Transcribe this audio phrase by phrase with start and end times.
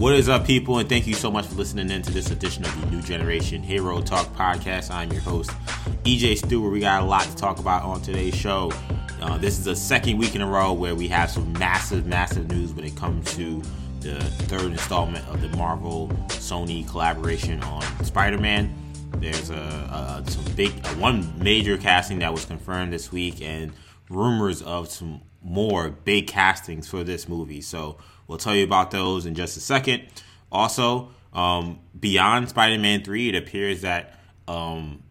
[0.00, 0.78] What is up, people?
[0.78, 3.62] And thank you so much for listening in to this edition of the New Generation
[3.62, 4.90] Hero Talk podcast.
[4.90, 5.50] I'm your host,
[6.04, 6.72] EJ Stewart.
[6.72, 8.72] We got a lot to talk about on today's show.
[9.20, 12.50] Uh, this is the second week in a row where we have some massive, massive
[12.50, 13.60] news when it comes to
[14.00, 14.18] the
[14.48, 18.74] third installment of the Marvel Sony collaboration on Spider Man.
[19.18, 23.70] There's a, a some big a one major casting that was confirmed this week, and
[24.08, 27.60] rumors of some more big castings for this movie.
[27.60, 30.06] So we'll tell you about those in just a second.
[30.52, 35.02] Also, um, beyond Spider-Man three, it appears that um,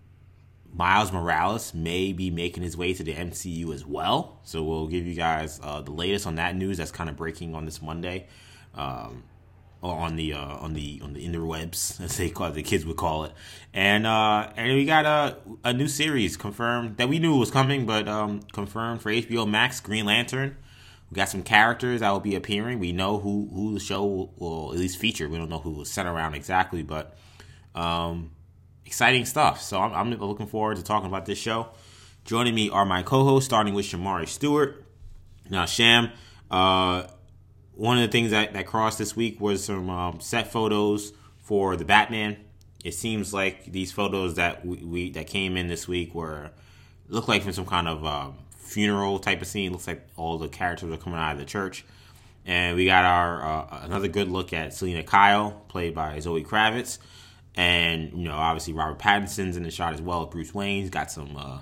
[0.74, 4.40] Miles Morales may be making his way to the MCU as well.
[4.44, 7.56] So we'll give you guys uh, the latest on that news that's kind of breaking
[7.56, 8.28] on this Monday.
[8.76, 9.24] Um,
[9.82, 12.98] on the uh, on the on the interwebs, as they call it, the kids would
[12.98, 13.32] call it,
[13.74, 17.86] and uh, and we got a a new series confirmed that we knew was coming,
[17.86, 20.58] but um, confirmed for HBO Max, Green Lantern.
[21.10, 22.80] We got some characters that will be appearing.
[22.80, 25.28] We know who who the show will, will at least feature.
[25.28, 27.18] We don't know who will set around exactly, but
[27.74, 28.32] um,
[28.86, 29.62] exciting stuff.
[29.62, 31.70] So I'm, I'm looking forward to talking about this show.
[32.26, 34.84] Joining me are my co-hosts, starting with Shamari Stewart.
[35.50, 36.12] Now, Sham.
[36.52, 37.08] Uh,
[37.80, 41.78] one of the things that, that crossed this week was some um, set photos for
[41.78, 42.36] the Batman.
[42.84, 46.52] It seems like these photos that we, we that came in this week were
[47.08, 49.72] look like from some kind of um, funeral type of scene.
[49.72, 51.86] Looks like all the characters are coming out of the church,
[52.46, 56.98] and we got our uh, another good look at Selina Kyle, played by Zoe Kravitz,
[57.56, 60.26] and you know obviously Robert Pattinson's in the shot as well.
[60.26, 61.60] Bruce Wayne's got some uh,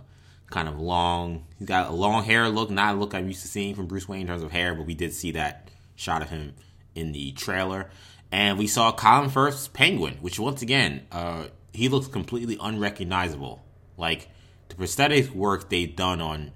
[0.50, 1.45] kind of long.
[1.60, 4.08] He's got a long hair look, not a look I'm used to seeing from Bruce
[4.08, 6.53] Wayne in terms of hair, but we did see that shot of him
[6.95, 7.90] in the trailer.
[8.31, 13.64] And we saw Colin Firth's Penguin, which once again, uh, he looks completely unrecognizable.
[13.98, 14.30] Like
[14.70, 16.52] the prosthetic work they've done on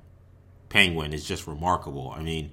[0.70, 2.14] Penguin is just remarkable.
[2.16, 2.52] I mean,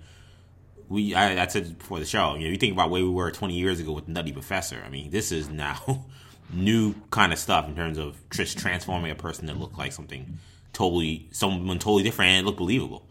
[0.89, 3.31] we I, I said before the show, you know, you think about where we were
[3.31, 4.83] 20 years ago with Nutty Professor.
[4.85, 6.07] I mean, this is now
[6.53, 10.39] new kind of stuff in terms of just transforming a person that looked like something
[10.73, 13.05] totally someone totally different and it looked believable.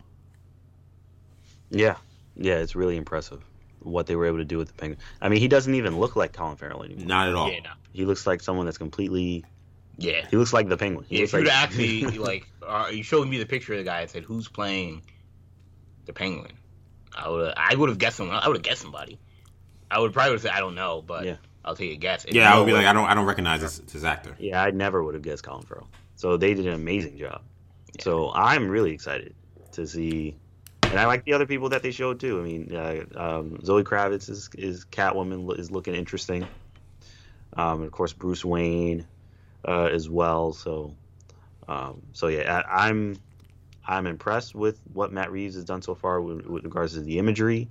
[1.69, 1.97] Yeah,
[2.35, 3.43] yeah, it's really impressive
[3.87, 4.99] what they were able to do with the penguin.
[5.21, 7.05] I mean, he doesn't even look like Colin Farrell anymore.
[7.05, 7.51] Not at all.
[7.51, 7.69] Yeah, no.
[7.93, 9.45] He looks like someone that's completely.
[9.97, 10.27] Yeah.
[10.29, 11.05] He looks like the penguin.
[11.09, 13.73] He Yeah, looks if you would like actually like, uh, you showed me the picture
[13.73, 15.01] of the guy and said, "Who's playing
[16.05, 16.53] the penguin?"
[17.15, 18.35] I would, I would have guessed someone.
[18.35, 19.19] I would have guessed somebody.
[19.89, 21.37] I would probably would say, "I don't know," but Yeah.
[21.65, 22.25] I'll take a guess.
[22.25, 24.35] And Yeah, I would be like, I don't, I don't recognize this, this actor.
[24.39, 25.89] Yeah, I never would have guessed Colin Farrell.
[26.15, 27.41] So they did an amazing job.
[27.99, 29.35] So I'm really excited
[29.73, 30.37] to see,
[30.89, 32.39] and I like the other people that they showed too.
[32.39, 36.47] I mean, uh, um, Zoe Kravitz is is Catwoman is looking interesting.
[37.53, 39.07] Um, and of course Bruce Wayne
[39.67, 40.53] uh, as well.
[40.53, 40.93] So,
[41.67, 43.17] um, so yeah, I, I'm
[43.85, 47.19] I'm impressed with what Matt Reeves has done so far with, with regards to the
[47.19, 47.69] imagery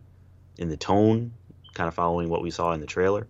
[0.59, 1.33] and the tone,
[1.75, 3.27] kind of following what we saw in the trailer.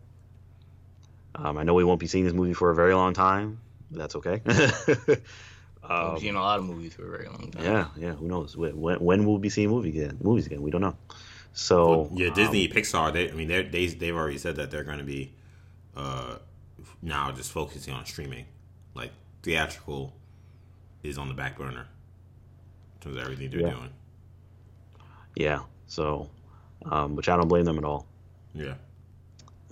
[1.35, 3.59] Um, I know we won't be seeing this movie for a very long time.
[3.91, 4.41] But that's okay.
[5.89, 7.65] I've um, seen a lot of movies for a very long time.
[7.65, 8.13] yeah, yeah.
[8.15, 10.19] Who knows when when, when we'll be seeing movies again?
[10.23, 10.63] Movies again?
[10.63, 10.97] We don't know.
[11.53, 13.13] So Well, yeah, Disney, um, Pixar.
[13.13, 15.33] They, I mean, they're, they they've already said that they're going to be
[15.97, 16.37] uh,
[17.03, 18.45] now just focusing on streaming.
[18.95, 19.11] Like
[19.43, 20.13] theatrical
[21.03, 21.87] is on the back burner
[22.97, 23.71] in terms of everything they're Yeah.
[23.71, 23.91] doing.
[25.37, 25.61] yeah.
[25.87, 26.29] So,
[26.85, 28.07] um, which I don't blame them at all.
[28.55, 28.75] Yeah.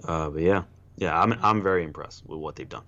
[0.07, 0.63] Uh, but yeah,
[0.97, 1.19] yeah.
[1.21, 2.85] I'm I'm very impressed with what they've done.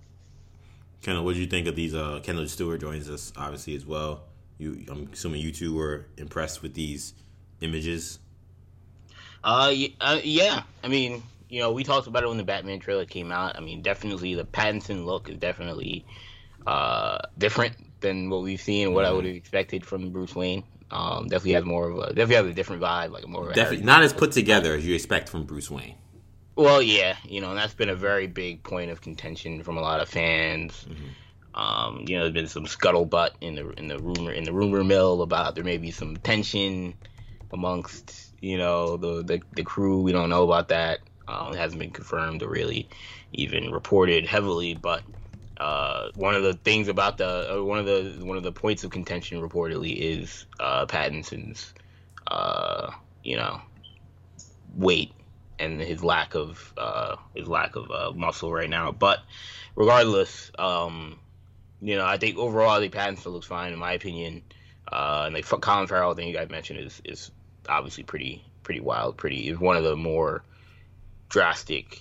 [1.03, 1.95] Kendall, what did you think of these?
[1.95, 4.25] Uh, Kendall Stewart joins us obviously as well.
[4.59, 7.15] You, I'm assuming you two were impressed with these
[7.61, 8.19] images.
[9.45, 10.63] Uh, uh, yeah.
[10.83, 13.57] I mean, you know, we talked about it when the Batman trailer came out.
[13.57, 16.05] I mean, definitely the Pattinson look is definitely
[16.67, 18.93] uh different than what we've seen.
[18.93, 20.65] What I would have expected from Bruce Wayne.
[20.91, 23.85] Um, definitely has more of a definitely has a different vibe, like a more Definitely
[23.85, 25.97] not as put together as you expect from Bruce Wayne.
[26.57, 29.83] Well, yeah, you know, and that's been a very big point of contention from a
[29.83, 30.87] lot of fans.
[31.55, 34.83] Um, you know, there's been some scuttlebutt in the in the rumor in the rumor
[34.83, 36.95] mill about there may be some tension
[37.53, 40.01] amongst you know the the, the crew.
[40.01, 41.01] We don't know about that.
[41.29, 42.89] Um, it hasn't been confirmed or really
[43.33, 45.03] even reported heavily, but.
[45.59, 48.85] Uh, one of the things about the uh, one of the one of the points
[48.85, 51.73] of contention reportedly is uh, Pattinson's
[52.27, 52.91] uh,
[53.23, 53.63] you know
[54.75, 55.16] weight
[55.59, 58.93] and his lack of uh, his lack of uh, muscle right now.
[58.93, 59.21] But
[59.75, 61.19] regardless, um,
[61.81, 64.43] you know, I think overall, the think Pattinson looks fine in my opinion.
[64.91, 67.31] Uh, and like Colin Farrell, I think you guys mentioned is is
[67.69, 70.43] obviously pretty pretty wild, pretty is one of the more
[71.29, 72.01] drastic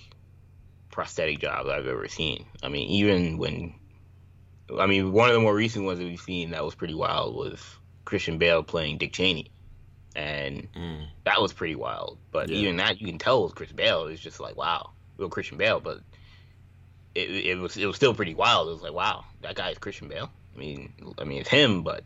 [0.90, 2.46] prosthetic jobs I've ever seen.
[2.62, 3.74] I mean, even when
[4.78, 7.34] I mean, one of the more recent ones that we've seen that was pretty wild
[7.34, 7.62] was
[8.04, 9.50] Christian Bale playing Dick Cheney,
[10.16, 11.06] and Mm.
[11.24, 12.18] that was pretty wild.
[12.32, 12.56] But Yeah.
[12.58, 14.06] even that, you can tell was Chris Bale.
[14.06, 16.00] It's just like, wow, well Christian Bale, but
[17.14, 18.68] it, it was it was still pretty wild.
[18.68, 20.30] It was like, wow, that guy is Christian Bale.
[20.54, 22.02] I mean, I mean it's him, but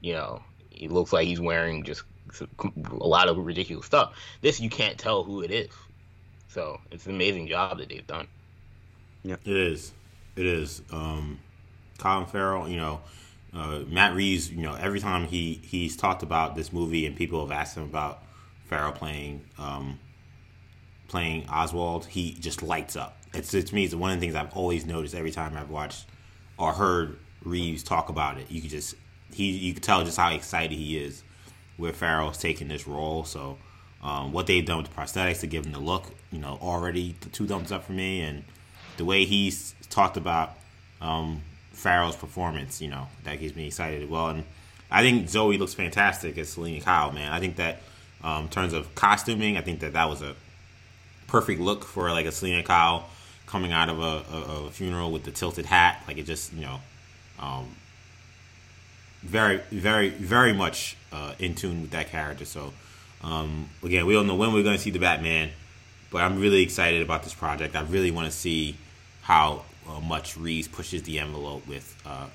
[0.00, 2.02] you know, he looks like he's wearing just
[2.40, 4.14] a lot of ridiculous stuff.
[4.40, 5.70] This you can't tell who it is.
[6.48, 8.28] So it's an amazing job that they've done.
[9.22, 9.92] Yeah, it is.
[10.36, 10.82] It is.
[10.92, 11.40] Um,
[11.98, 13.00] Colin Farrell, you know,
[13.54, 17.40] uh, Matt Reeves, you know, every time he he's talked about this movie and people
[17.46, 18.22] have asked him about
[18.66, 19.98] Farrell playing um,
[21.08, 23.16] playing Oswald, he just lights up.
[23.32, 26.06] It's to me, it's one of the things I've always noticed every time I've watched
[26.58, 28.50] or heard Reeves talk about it.
[28.50, 28.96] You could just
[29.32, 31.22] he you could tell just how excited he is
[31.76, 33.24] where Farrell's taking this role.
[33.24, 33.58] So
[34.02, 37.16] um, what they've done with the prosthetics to give him the look, you know, already
[37.32, 38.44] two thumbs up for me, and
[38.96, 40.56] the way he's talked about
[41.00, 41.42] um,
[41.74, 44.28] Farrell's performance, you know, that gets me excited as well.
[44.28, 44.44] And
[44.90, 47.32] I think Zoe looks fantastic as Selina Kyle, man.
[47.32, 47.80] I think that
[48.22, 50.34] um, in terms of costuming, I think that that was a
[51.26, 53.08] perfect look for like a Selina Kyle
[53.46, 56.02] coming out of a, a, a funeral with the tilted hat.
[56.06, 56.80] Like it just, you know,
[57.38, 57.68] um,
[59.22, 62.44] very, very, very much uh, in tune with that character.
[62.44, 62.72] So,
[63.22, 65.50] um, again, we don't know when we're going to see the Batman,
[66.10, 67.74] but I'm really excited about this project.
[67.74, 68.76] I really want to see
[69.22, 69.64] how
[70.02, 72.26] much Reeves pushes the envelope with, uh,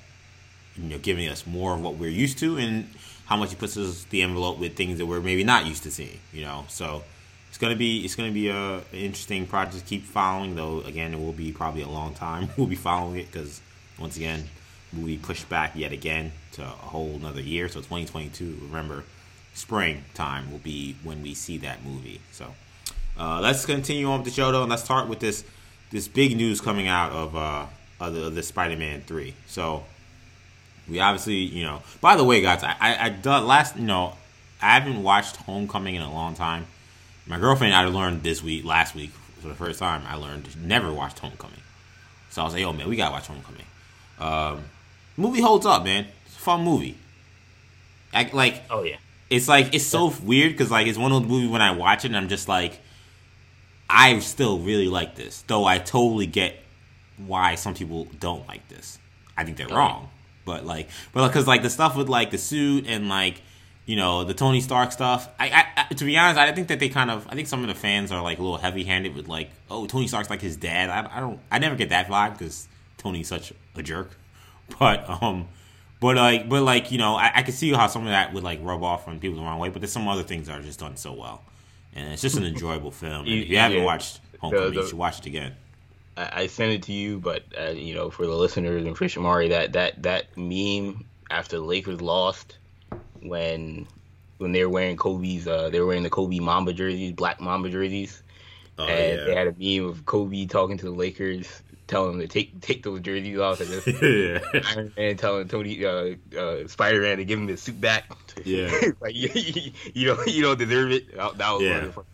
[0.76, 2.88] you know, giving us more of what we're used to, and
[3.26, 6.18] how much he pushes the envelope with things that we're maybe not used to seeing.
[6.32, 7.02] You know, so
[7.48, 10.54] it's gonna be it's gonna be a an interesting project to keep following.
[10.54, 12.48] Though again, it will be probably a long time.
[12.56, 13.60] We'll be following it because
[13.98, 14.48] once again,
[14.92, 17.68] we'll be pushed back yet again to a whole another year.
[17.68, 18.58] So 2022.
[18.62, 19.04] Remember,
[19.54, 22.20] spring time will be when we see that movie.
[22.32, 22.54] So
[23.18, 25.44] uh, let's continue on with the show though, and let's start with this
[25.90, 27.66] this big news coming out of uh,
[28.00, 29.34] of the, the Spider-Man three.
[29.46, 29.84] So
[30.88, 31.82] we obviously, you know.
[32.00, 34.14] By the way, guys, I I, I last, you know,
[34.60, 36.66] I haven't watched Homecoming in a long time.
[37.26, 39.10] My girlfriend I learned this week, last week
[39.40, 41.60] for the first time, I learned never watched Homecoming.
[42.30, 43.66] So I was like, "Yo, man, we gotta watch Homecoming."
[44.18, 44.64] Um,
[45.16, 46.06] movie holds up, man.
[46.26, 46.96] It's a fun movie.
[48.12, 48.96] I, like, oh yeah,
[49.30, 52.04] it's like it's so weird because like it's one of those movies when I watch
[52.04, 52.80] it and I'm just like,
[53.90, 56.56] I still really like this, though I totally get
[57.18, 58.98] why some people don't like this.
[59.36, 60.10] I think they're wrong,
[60.44, 63.42] but like, but because like the stuff with like the suit and like
[63.86, 65.28] you know the Tony Stark stuff.
[65.38, 67.62] I, I, I, to be honest, I think that they kind of I think some
[67.62, 70.40] of the fans are like a little heavy handed with like, oh, Tony Stark's like
[70.40, 70.90] his dad.
[70.90, 74.10] I, I don't I never get that vibe because Tony's such a jerk.
[74.78, 75.48] But um,
[75.98, 78.44] but like but like you know I, I can see how some of that would
[78.44, 79.68] like rub off on people the wrong way.
[79.68, 81.42] But there's some other things that are just done so well,
[81.94, 83.26] and it's just an enjoyable film.
[83.26, 83.84] And if you haven't yeah.
[83.84, 85.54] watched Homecoming, the, the, you should watch it again.
[86.16, 89.06] I, I sent it to you, but uh, you know for the listeners and for
[89.06, 92.58] Shamari, that that that meme after the Lakers lost
[93.22, 93.86] when
[94.38, 97.70] when they were wearing Kobe's uh they were wearing the Kobe Mamba jerseys, black Mamba
[97.70, 98.22] jerseys.
[98.78, 99.24] Oh, and yeah.
[99.24, 102.82] they had a meme of Kobe talking to the Lakers, telling him to take take
[102.82, 104.38] those jerseys off, and just yeah.
[104.74, 108.10] Iron Man telling Tony uh, uh, Spider Man to give him his suit back.
[108.44, 108.70] Yeah,
[109.00, 109.28] like you,
[109.94, 111.14] you, don't you don't deserve it.
[111.14, 111.72] That was yeah.
[111.72, 112.06] wonderful.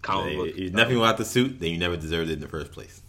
[0.00, 0.70] Comic yeah.
[0.70, 3.00] Nothing without the suit, then you never deserved it in the first place.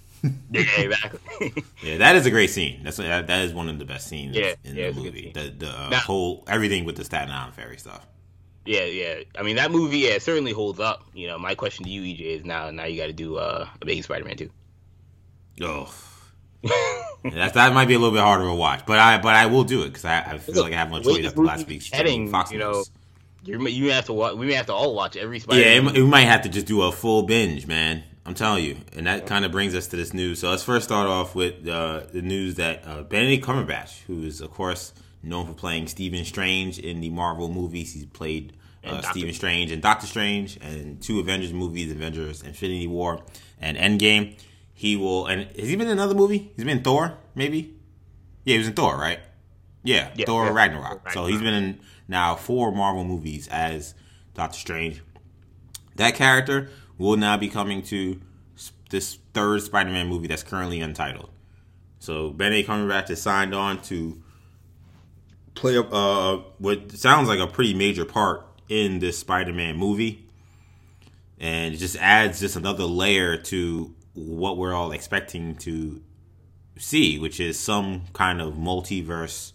[0.52, 1.64] yeah, exactly.
[1.82, 2.82] yeah, that is a great scene.
[2.84, 5.32] That's that, that is one of the best scenes yeah, in yeah, the movie.
[5.34, 8.06] The the uh, now, whole everything with the Staten Island ferry stuff.
[8.66, 9.24] Yeah, yeah.
[9.38, 11.04] I mean that movie, yeah, certainly holds up.
[11.14, 13.68] You know, my question to you, EJ, is now now you got to do uh,
[13.82, 14.50] Amazing Spider-Man two.
[15.62, 15.94] Oh,
[16.64, 19.64] that that might be a little bit harder to watch, but I but I will
[19.64, 21.90] do it because I, I feel Look, like I have no choice after last week's
[21.90, 22.30] heading.
[22.30, 22.84] Fox you know,
[23.44, 24.36] you you have to watch.
[24.36, 25.62] We may have to all watch every Spider.
[25.62, 28.04] Yeah, we might have to just do a full binge, man.
[28.26, 30.40] I'm telling you, and that kind of brings us to this news.
[30.40, 34.40] So let's first start off with uh, the news that uh, Benedict Cumberbatch, who is
[34.40, 38.54] of course known for playing Stephen Strange in the Marvel movies, he's played
[38.86, 43.22] uh, Stephen Strange and Doctor Strange and two Avengers movies, Avengers: Infinity War
[43.60, 44.38] and Endgame.
[44.74, 46.52] He will, and has he been in another movie?
[46.56, 47.76] He's been in Thor, maybe.
[48.44, 49.20] Yeah, he was in Thor, right?
[49.84, 50.52] Yeah, yeah Thor yeah.
[50.52, 51.06] Ragnarok.
[51.06, 51.12] Ragnarok.
[51.14, 53.94] So he's been in now four Marvel movies as
[54.34, 55.02] Doctor Strange.
[55.96, 58.20] That character will now be coming to
[58.90, 61.30] this third Spider-Man movie that's currently untitled.
[62.00, 64.22] So Benedict Cumberbatch is signed on to
[65.56, 70.28] play uh, what sounds like a pretty major part in this Spider-Man movie,
[71.40, 76.02] and it just adds just another layer to what we're all expecting to
[76.78, 79.54] see, which is some kind of multiverse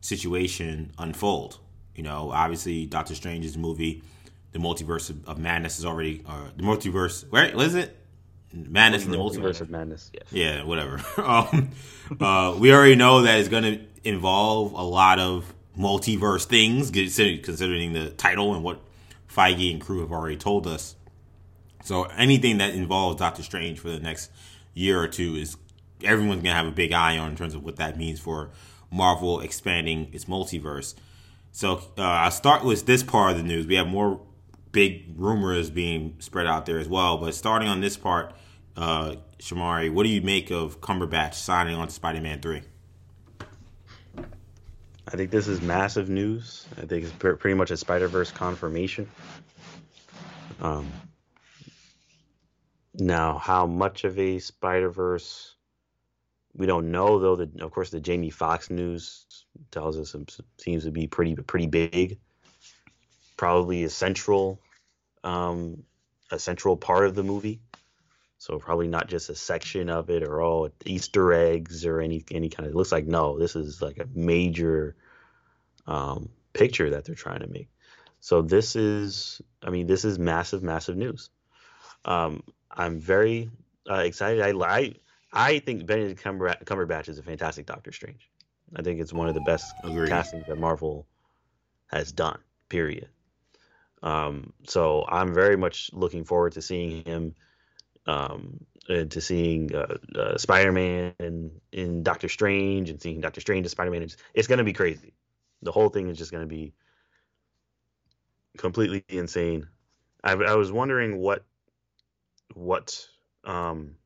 [0.00, 1.58] situation unfold.
[1.94, 4.02] You know, obviously Doctor Strange's movie
[4.52, 7.28] the multiverse of, madness is already uh, the multiverse.
[7.30, 7.96] Where what is it?
[8.52, 9.38] Madness in the multiverse.
[9.38, 10.10] multiverse of madness.
[10.12, 10.24] Yes.
[10.32, 11.00] Yeah, whatever.
[11.18, 11.70] um,
[12.20, 17.92] uh, we already know that it's going to involve a lot of multiverse things, considering
[17.92, 18.80] the title and what
[19.32, 20.96] Feige and crew have already told us.
[21.82, 24.30] So anything that involves Doctor Strange for the next
[24.74, 25.56] year or two is
[26.02, 28.50] everyone's gonna have a big eye on in terms of what that means for
[28.90, 30.94] Marvel expanding its multiverse.
[31.52, 33.66] So uh, I'll start with this part of the news.
[33.66, 34.20] We have more
[34.72, 37.18] big rumors being spread out there as well.
[37.18, 38.34] But starting on this part,
[38.76, 42.62] uh, Shamari, what do you make of Cumberbatch signing on to Spider Man 3?
[45.12, 46.66] I think this is massive news.
[46.76, 49.08] I think it's pretty much a Spider Verse confirmation.
[50.60, 50.88] Um,
[53.00, 55.54] now, how much of a Spider Verse
[56.54, 57.36] we don't know though.
[57.36, 59.26] That of course the Jamie Foxx news
[59.70, 62.18] tells us it seems to be pretty pretty big.
[63.36, 64.60] Probably a central,
[65.24, 65.82] um,
[66.30, 67.60] a central part of the movie.
[68.38, 72.48] So probably not just a section of it or all Easter eggs or any any
[72.48, 72.74] kind of.
[72.74, 74.96] It looks like no, this is like a major
[75.86, 77.68] um, picture that they're trying to make.
[78.20, 81.30] So this is, I mean, this is massive, massive news.
[82.04, 83.50] Um, I'm very
[83.88, 84.42] uh, excited.
[84.42, 84.94] I, I
[85.32, 88.28] I think Benedict Cumberbatch is a fantastic Doctor Strange.
[88.74, 90.08] I think it's one of the best Agreed.
[90.08, 91.06] castings that Marvel
[91.86, 92.38] has done.
[92.68, 93.08] Period.
[94.02, 97.34] Um, so I'm very much looking forward to seeing him,
[98.06, 103.66] um, and to seeing uh, uh, Spider-Man in, in Doctor Strange and seeing Doctor Strange
[103.66, 104.02] as Spider-Man.
[104.02, 105.12] It's, it's going to be crazy.
[105.62, 106.72] The whole thing is just going to be
[108.56, 109.68] completely insane.
[110.24, 111.44] I, I was wondering what
[112.54, 113.06] what
[113.44, 113.96] um,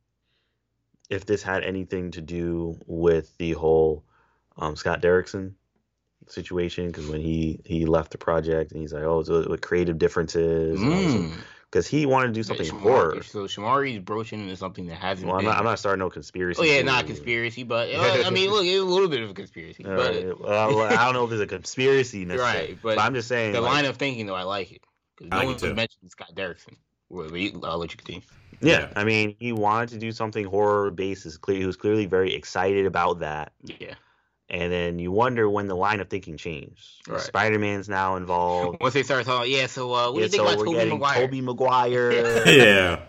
[1.10, 4.04] if this had anything to do with the whole
[4.56, 5.54] um, Scott Derrickson
[6.28, 9.98] situation because when he he left the project and he's like, oh, so what creative
[9.98, 10.80] differences.
[11.70, 11.90] Because mm.
[11.90, 13.22] he wanted to do something Shamari, horror.
[13.22, 15.28] So Shamari's broaching into something that hasn't.
[15.28, 16.60] Well, I'm not, I'm not, starting no conspiracy.
[16.60, 19.82] Oh yeah, not conspiracy, but I mean, look, it's a little bit of a conspiracy.
[19.82, 20.40] but right.
[20.40, 22.68] well, I don't know if it's a conspiracy necessarily.
[22.68, 24.82] Right, but, but I'm just saying the like, line of thinking though, I like it
[25.16, 26.76] because no one mentioned Scott Derrickson.
[27.08, 27.30] Well,
[27.64, 28.22] I'll let you continue.
[28.60, 31.26] Yeah, yeah, I mean, he wanted to do something horror based.
[31.26, 31.58] Is clear.
[31.58, 33.52] He was clearly very excited about that.
[33.62, 33.94] Yeah.
[34.50, 37.08] And then you wonder when the line of thinking changed.
[37.08, 37.20] Right.
[37.20, 38.78] Spider Man's now involved.
[38.80, 39.66] Once they start talking, yeah.
[39.66, 41.20] So uh, what yeah, do you think so about Tobey Maguire?
[41.20, 42.12] Tobey Maguire.
[42.46, 43.00] yeah.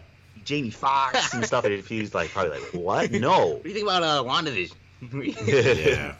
[0.43, 1.65] Jamie Foxx and stuff.
[1.65, 3.11] And he's like probably like, what?
[3.11, 3.47] No.
[3.47, 4.75] what do you think about uh, WandaVision?
[5.47, 6.15] yeah.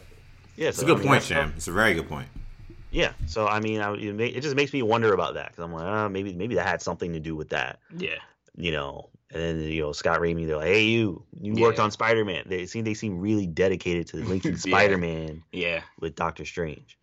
[0.58, 1.54] Yeah, so, it's a good I mean, point, Sam.
[1.58, 2.28] It's a very good point.
[2.96, 5.74] Yeah, so I mean, I, it, it, just makes me wonder about that because I'm
[5.74, 7.80] like, oh, maybe maybe that had something to do with that.
[7.98, 8.20] Yeah,
[8.56, 11.62] you know, and then you know Scott Raimi, they're like, "Hey, you, you yeah.
[11.62, 14.58] worked on Spider Man." They seem they seem really dedicated to linking yeah.
[14.60, 16.98] Spider Man, yeah, with Doctor Strange,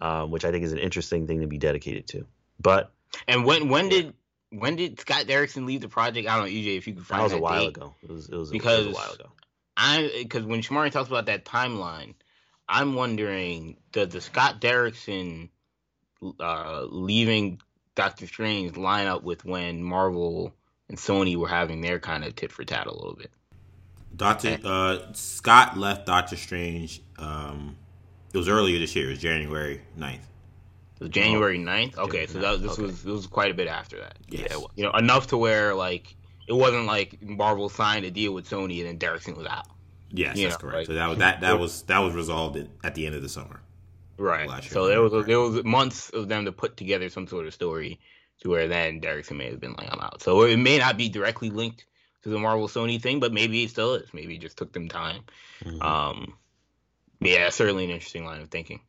[0.00, 2.26] um, which I think is an interesting thing to be dedicated to.
[2.60, 2.92] But
[3.26, 4.14] and when when did
[4.50, 6.28] when did Scott Derrickson leave the project?
[6.28, 7.76] I don't know, EJ, if you could find that was that a while date.
[7.76, 7.94] ago.
[8.04, 9.32] It was it was, because it was a while ago.
[9.76, 12.14] I because when Shamari talks about that timeline,
[12.68, 15.50] I'm wondering does the Scott Derrickson
[16.40, 17.60] uh, leaving
[17.94, 20.54] Doctor Strange line up with when Marvel
[20.88, 23.30] and Sony were having their kind of tit for tat a little bit.
[24.16, 27.02] Doctor uh, Scott left Doctor Strange.
[27.18, 27.76] Um,
[28.32, 29.06] it was earlier this year.
[29.06, 30.14] It was January 9th.
[30.14, 31.98] It was January 9th?
[31.98, 32.82] Okay, January so that, this okay.
[32.82, 34.16] was this was quite a bit after that.
[34.28, 34.48] Yes.
[34.50, 36.14] Yeah, you know, enough to where like
[36.46, 39.66] it wasn't like Marvel signed a deal with Sony and then Derrickson was out.
[40.16, 40.76] Yes, you that's know, correct.
[40.76, 43.28] Like, so that was that that was that was resolved at the end of the
[43.28, 43.60] summer.
[44.16, 44.62] Right.
[44.62, 47.98] So there was there was months of them to put together some sort of story
[48.40, 50.22] to where then Derrickson may have been like, I'm out.
[50.22, 51.84] So it may not be directly linked
[52.22, 54.14] to the Marvel Sony thing, but maybe it still is.
[54.14, 55.22] Maybe it just took them time.
[55.64, 55.82] Mm-hmm.
[55.82, 56.34] Um,
[57.20, 58.80] yeah, certainly an interesting line of thinking.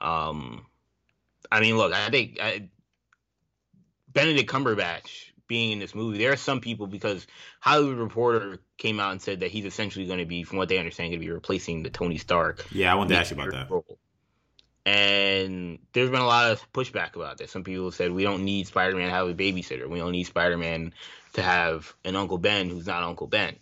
[0.00, 0.66] Um,
[1.50, 2.68] I mean, look, I think I,
[4.12, 7.26] Benedict Cumberbatch being in this movie, there are some people because
[7.60, 10.78] Hollywood Reporter came out and said that he's essentially going to be, from what they
[10.78, 12.64] understand, going to be replacing the Tony Stark.
[12.72, 13.70] Yeah, I wanted to ask you about that.
[13.70, 13.98] Role.
[14.84, 17.50] And there's been a lot of pushback about this.
[17.50, 19.88] Some people said we don't need Spider-Man to have a babysitter.
[19.88, 20.94] We don't need Spider-Man
[21.32, 23.56] to have an Uncle Ben who's not Uncle Ben.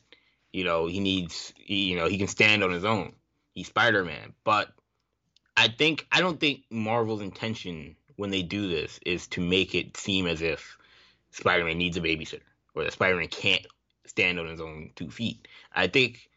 [0.53, 3.15] You know, he needs, you know, he can stand on his own.
[3.55, 4.35] He's Spider-Man.
[4.45, 4.69] But
[5.57, 9.97] I think I don't think Marvel's intention when they do this is to make it
[9.97, 10.77] seem as if
[11.35, 12.41] Spider-Man needs a babysitter
[12.75, 13.67] or that Spider-Man can't
[14.07, 15.49] stand on his own two feet.
[15.75, 16.31] I think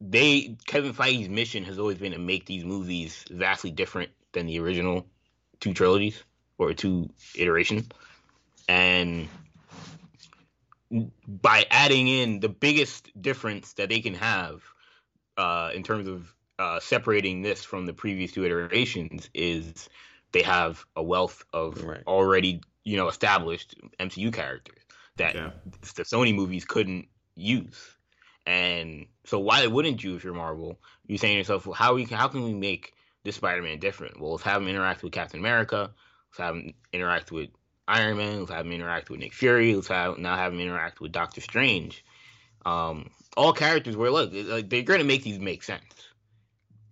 [0.00, 4.60] they Kevin Feige's mission has always been to make these movies vastly different than the
[4.60, 5.06] original
[5.58, 6.22] two trilogies
[6.58, 7.88] or two iterations,
[8.68, 9.28] and
[11.26, 14.62] by adding in the biggest difference that they can have
[15.36, 19.88] uh, in terms of uh, separating this from the previous two iterations is
[20.32, 22.02] they have a wealth of right.
[22.06, 24.78] already you know established MCU characters
[25.16, 25.50] that yeah.
[25.94, 27.96] the Sony movies couldn't use.
[28.46, 30.78] And so why wouldn't you if you're Marvel?
[31.06, 34.20] You're saying to yourself, well, how we can, how can we make this Spider-Man different?
[34.20, 35.90] Well, let's have him interact with Captain America.
[36.30, 37.48] Let's have him interact with
[37.88, 38.38] Iron Man.
[38.38, 39.74] Let's have him interact with Nick Fury.
[39.74, 42.04] Let's have now have him interact with Doctor Strange.
[42.64, 45.82] Um, all characters where look, like they're going to make these make sense.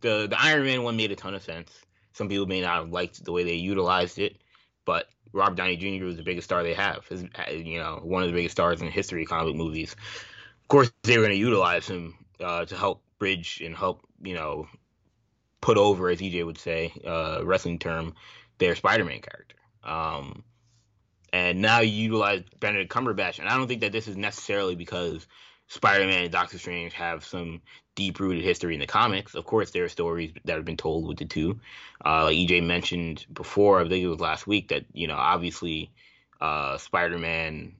[0.00, 1.70] The the Iron Man one made a ton of sense.
[2.14, 4.38] Some people may not have liked the way they utilized it,
[4.84, 6.04] but Robert Downey Jr.
[6.04, 7.06] was the biggest star they have.
[7.08, 9.92] His, you know, one of the biggest stars in the history of comic movies.
[10.62, 14.34] Of course, they were going to utilize him uh, to help bridge and help, you
[14.34, 14.68] know,
[15.60, 18.14] put over, as EJ would say, uh, wrestling term,
[18.58, 19.56] their Spider-Man character.
[19.82, 20.44] Um,
[21.32, 25.26] and now you utilize Benedict Cumberbatch, and I don't think that this is necessarily because
[25.68, 27.62] Spider-Man and Doctor Strange have some
[27.94, 29.34] deep-rooted history in the comics.
[29.34, 31.60] Of course, there are stories that have been told with the two.
[32.04, 35.90] Uh, like EJ mentioned before, I think it was last week that you know, obviously,
[36.40, 37.74] uh, Spider-Man,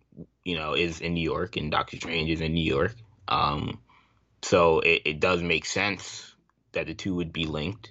[0.45, 2.95] you know, is in New York and Doctor Strange is in New York.
[3.29, 3.81] Um,
[4.43, 6.35] so it, it does make sense
[6.73, 7.91] that the two would be linked.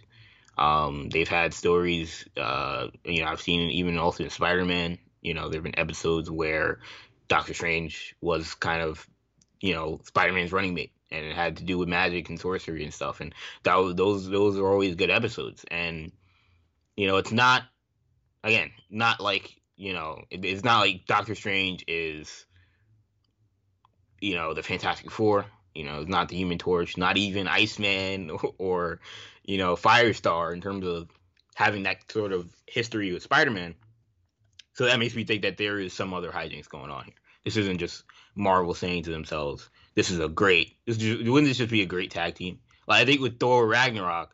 [0.57, 4.99] Um, they've had stories, uh, you know, I've seen even also in Spider-Man.
[5.21, 6.79] You know, there have been episodes where
[7.27, 9.07] Doctor Strange was kind of
[9.63, 12.93] you know Spider-Man's running mate, and it had to do with magic and sorcery and
[12.93, 13.21] stuff.
[13.21, 15.65] And that was, those those are always good episodes.
[15.71, 16.11] And
[16.97, 17.63] you know, it's not
[18.43, 22.45] again not like you know it, it's not like Doctor Strange is
[24.19, 25.45] you know the Fantastic Four.
[25.73, 28.99] You know, it's not the Human Torch, not even Iceman or, or
[29.45, 31.09] you know Firestar in terms of
[31.55, 33.75] having that sort of history with Spider-Man.
[34.73, 37.13] So that makes me think that there is some other hijinks going on here.
[37.43, 38.03] This isn't just
[38.35, 40.77] Marvel saying to themselves, "This is a great.
[40.85, 43.67] This just, wouldn't this just be a great tag team?" Like I think with Thor
[43.67, 44.31] Ragnarok,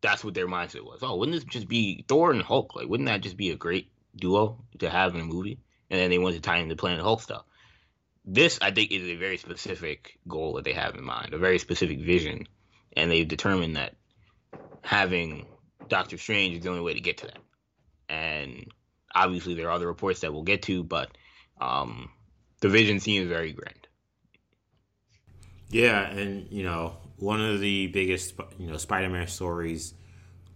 [0.00, 1.00] that's what their mindset was.
[1.02, 2.74] Oh, wouldn't this just be Thor and Hulk?
[2.74, 5.58] Like, wouldn't that just be a great duo to have in a movie?
[5.90, 7.44] And then they went to tie the Planet Hulk stuff.
[8.24, 11.58] This, I think, is a very specific goal that they have in mind, a very
[11.58, 12.46] specific vision,
[12.94, 13.96] and they've determined that
[14.82, 15.46] having
[15.88, 17.38] Doctor Strange is the only way to get to that.
[18.08, 18.66] And
[19.14, 21.10] obviously, there are other reports that we'll get to, but
[21.60, 22.10] um,
[22.60, 23.88] the vision seems very grand.
[25.70, 29.94] Yeah, and you know, one of the biggest you know Spider-Man stories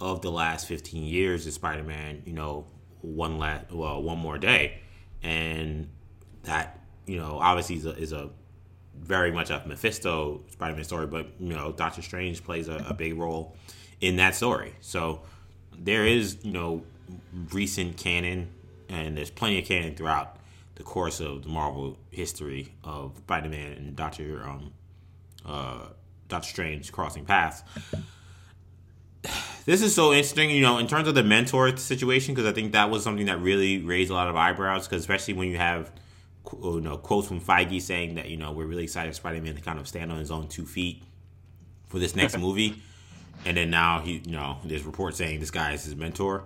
[0.00, 2.66] of the last 15 years is Spider-Man, you know,
[3.02, 4.80] one last well, one more day.
[5.22, 5.88] And
[6.42, 8.30] that, you know, obviously is a, is a
[8.98, 13.16] very much a Mephisto Spider-Man story, but you know, Doctor Strange plays a, a big
[13.16, 13.56] role
[14.00, 14.74] in that story.
[14.80, 15.22] So
[15.78, 16.82] there is, you know,
[17.52, 18.48] recent canon
[18.88, 20.36] and there's plenty of canon throughout
[20.82, 24.72] the course of the Marvel history of Spider-Man and Doctor um,
[25.46, 25.86] uh,
[26.28, 27.62] Doctor Strange crossing paths.
[29.64, 32.72] This is so interesting, you know, in terms of the mentor situation, because I think
[32.72, 35.92] that was something that really raised a lot of eyebrows, because especially when you have,
[36.60, 39.60] you know, quotes from Feige saying that you know we're really excited for Spider-Man to
[39.60, 41.04] kind of stand on his own two feet
[41.86, 42.82] for this next movie,
[43.44, 46.42] and then now he, you know, there's reports saying this guy is his mentor.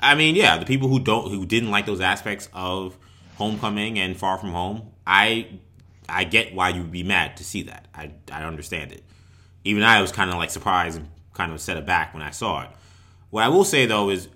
[0.00, 2.98] I mean, yeah, the people who don't, who didn't like those aspects of
[3.36, 5.48] Homecoming and Far From Home, I
[6.08, 7.86] I get why you'd be mad to see that.
[7.94, 9.04] I I understand it.
[9.64, 12.30] Even I was kind of like surprised and kind of set it back when I
[12.30, 12.70] saw it.
[13.30, 14.28] What I will say though is,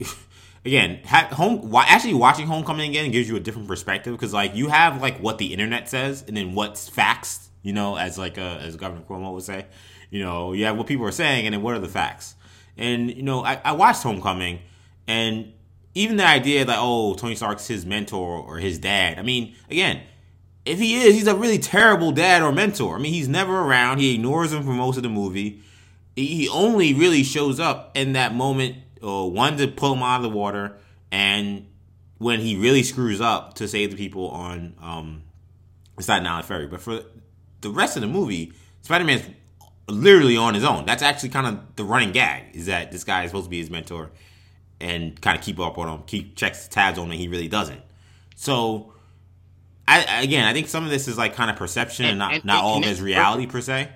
[0.64, 5.02] again, home actually watching Homecoming again gives you a different perspective because like you have
[5.02, 7.48] like what the internet says and then what's facts.
[7.62, 9.64] You know, as like a, as Governor Cuomo would say,
[10.10, 12.34] you know, you have what people are saying and then what are the facts.
[12.76, 14.60] And you know, I, I watched Homecoming
[15.06, 15.53] and
[15.94, 19.18] even the idea that oh Tony Stark's his mentor or his dad.
[19.18, 20.02] I mean, again,
[20.64, 22.96] if he is, he's a really terrible dad or mentor.
[22.96, 23.98] I mean, he's never around.
[23.98, 25.60] He ignores him for most of the movie.
[26.16, 30.22] He only really shows up in that moment, uh, one to pull him out of
[30.22, 30.76] the water,
[31.10, 31.66] and
[32.18, 35.22] when he really screws up to save the people on um,
[35.98, 36.66] Staten Island Ferry.
[36.66, 37.00] But for
[37.60, 38.52] the rest of the movie,
[38.82, 39.28] Spider Man's
[39.88, 40.86] literally on his own.
[40.86, 43.58] That's actually kind of the running gag is that this guy is supposed to be
[43.58, 44.10] his mentor
[44.80, 47.18] and kind of keep up on him, keep checks tabs on him.
[47.18, 47.80] He really doesn't.
[48.36, 48.92] So,
[49.86, 52.34] I again, I think some of this is like kind of perception and, and not
[52.34, 53.90] and not all of his reality per se.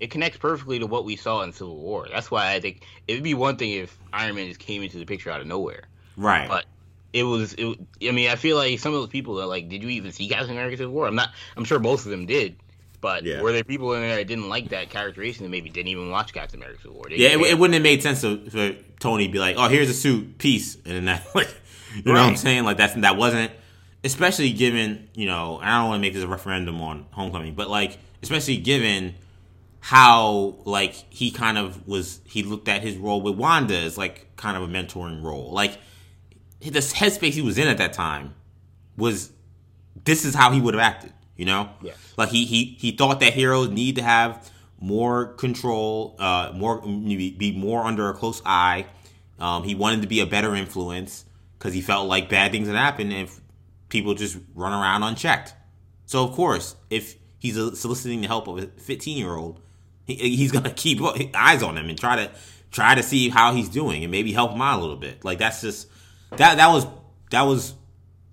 [0.00, 2.08] It connects perfectly to what we saw in Civil War.
[2.10, 5.04] That's why I think it'd be one thing if Iron Man just came into the
[5.04, 5.84] picture out of nowhere,
[6.16, 6.48] right?
[6.48, 6.66] But
[7.12, 9.82] it was, it, I mean, I feel like some of those people are like, did
[9.82, 11.06] you even see Captain America Civil War?
[11.06, 11.30] I'm not.
[11.56, 12.56] I'm sure most of them did.
[13.02, 13.42] But yeah.
[13.42, 16.32] were there people in there that didn't like that characterization that maybe didn't even watch
[16.32, 17.06] Captain America Civil War?
[17.10, 19.90] yeah, it, it, wouldn't have made sense to, for Tony to be like, "Oh, here's
[19.90, 21.52] a suit, peace," and then that, like,
[21.96, 22.20] you know right.
[22.20, 22.62] what I'm saying?
[22.62, 23.50] Like that's that wasn't,
[24.04, 27.68] especially given you know, I don't want to make this a referendum on Homecoming, but
[27.68, 29.16] like, especially given
[29.80, 34.28] how like he kind of was, he looked at his role with Wanda as like
[34.36, 35.76] kind of a mentoring role, like
[36.60, 38.36] the headspace he was in at that time
[38.96, 39.32] was
[40.04, 41.92] this is how he would have acted you know, yeah.
[42.16, 47.54] Like he he he thought that heroes need to have more control, uh, more be
[47.56, 48.86] more under a close eye.
[49.38, 51.24] Um, he wanted to be a better influence
[51.58, 53.40] because he felt like bad things had happened if
[53.88, 55.54] people just run around unchecked.
[56.06, 59.60] So of course, if he's soliciting the help of a 15 year old,
[60.04, 61.00] he, he's gonna keep
[61.34, 62.30] eyes on him and try to
[62.70, 65.24] try to see how he's doing and maybe help him out a little bit.
[65.24, 65.88] Like that's just
[66.30, 66.86] that that was
[67.30, 67.74] that was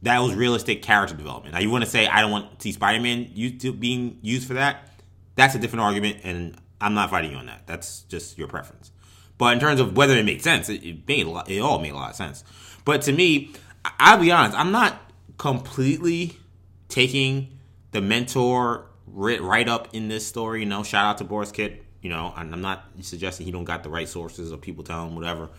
[0.02, 1.54] that was realistic character development.
[1.54, 4.48] Now you want to say I don't want to see Spider Man used being used
[4.48, 4.90] for that?
[5.36, 7.66] That's a different argument, and I'm not fighting you on that.
[7.66, 8.92] That's just your preference.
[9.38, 11.92] But in terms of whether it made sense, it, it made lot, it all made
[11.92, 12.44] a lot of sense.
[12.84, 13.54] But to me,
[14.00, 15.00] I'll be honest, I'm not
[15.38, 16.38] completely
[16.90, 17.60] taking
[17.92, 20.62] the mentor right up in this story.
[20.62, 21.86] You know, shout out to Borys Kit.
[22.02, 25.16] You know, I'm not suggesting he don't got the right sources or people telling him
[25.16, 25.50] whatever.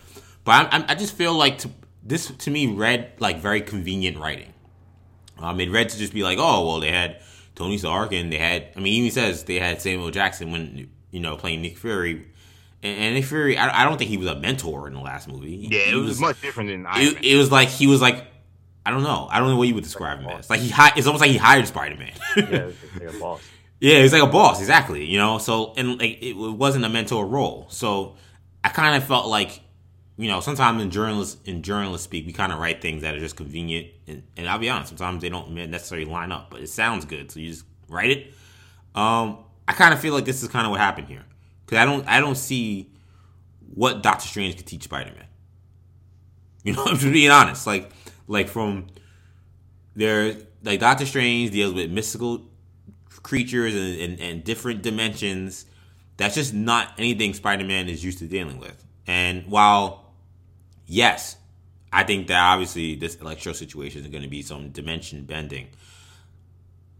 [0.43, 1.69] But I, I just feel like to,
[2.03, 4.53] this to me read like very convenient writing.
[5.39, 7.21] Um, it read to just be like, oh well, they had
[7.55, 8.69] Tony Stark and they had.
[8.75, 12.27] I mean, even says they had Samuel Jackson when you know playing Nick Fury.
[12.83, 15.67] And, Nick Fury, I, I, don't think he was a mentor in the last movie.
[15.69, 18.25] Yeah, it was, was, much different than Iron it, it was like he was like
[18.85, 19.27] I don't know.
[19.29, 20.49] I don't know what you would describe him as.
[20.49, 22.11] Like he, hi- it's almost like he hired Spider Man.
[22.35, 22.71] yeah,
[23.05, 23.41] like a boss.
[23.79, 25.05] Yeah, he's like a boss, exactly.
[25.05, 27.67] You know, so and like it, it wasn't a mentor role.
[27.69, 28.15] So
[28.63, 29.59] I kind of felt like,
[30.21, 33.19] you know, sometimes in journalists in journalists speak, we kind of write things that are
[33.19, 36.69] just convenient, and, and I'll be honest, sometimes they don't necessarily line up, but it
[36.69, 38.27] sounds good, so you just write it.
[38.93, 41.25] Um, I kind of feel like this is kind of what happened here
[41.65, 42.91] because I don't I don't see
[43.73, 45.25] what Doctor Strange could teach Spider Man.
[46.63, 47.65] You know, I'm just being honest.
[47.65, 47.91] Like
[48.27, 48.87] like from
[49.95, 52.45] there like Doctor Strange deals with mystical
[53.23, 55.65] creatures and, and, and different dimensions.
[56.17, 58.85] That's just not anything Spider Man is used to dealing with.
[59.07, 60.00] And while
[60.91, 61.37] yes,
[61.91, 65.69] I think that obviously this Electro situation is going to be some dimension bending.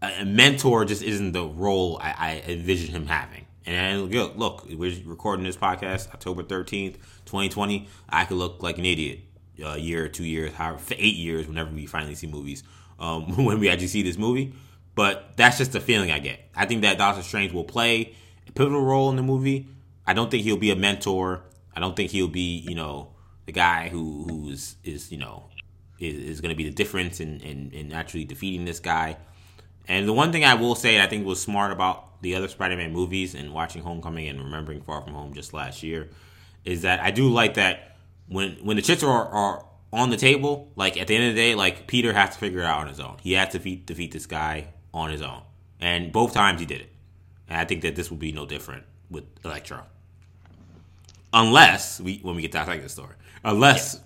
[0.00, 3.46] A mentor just isn't the role I, I envision him having.
[3.64, 6.94] And look, look, we're recording this podcast October 13th,
[7.26, 7.86] 2020.
[8.08, 9.20] I could look like an idiot
[9.62, 12.64] a year two years, however, eight years, whenever we finally see movies,
[12.98, 14.54] um, when we actually see this movie.
[14.94, 16.40] But that's just the feeling I get.
[16.56, 18.14] I think that Doctor Strange will play
[18.48, 19.68] a pivotal role in the movie.
[20.04, 21.44] I don't think he'll be a mentor.
[21.74, 23.11] I don't think he'll be, you know,
[23.46, 25.44] the guy who who's is you know
[25.98, 29.16] is, is going to be the difference in, in in actually defeating this guy.
[29.88, 32.92] And the one thing I will say I think was smart about the other Spider-Man
[32.92, 36.08] movies and watching Homecoming and remembering Far From Home just last year
[36.64, 37.96] is that I do like that
[38.28, 41.40] when when the chips are, are on the table, like at the end of the
[41.40, 43.16] day, like Peter has to figure it out on his own.
[43.20, 45.42] He has to defeat defeat this guy on his own,
[45.80, 46.90] and both times he did it.
[47.48, 49.82] And I think that this will be no different with Electro,
[51.32, 54.00] unless we when we get to the story, unless yeah.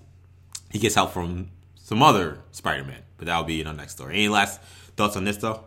[0.73, 3.03] he gets help from some other Spider-Man.
[3.17, 4.15] But that'll be in our next story.
[4.15, 4.61] Any last
[4.97, 5.65] thoughts on this though?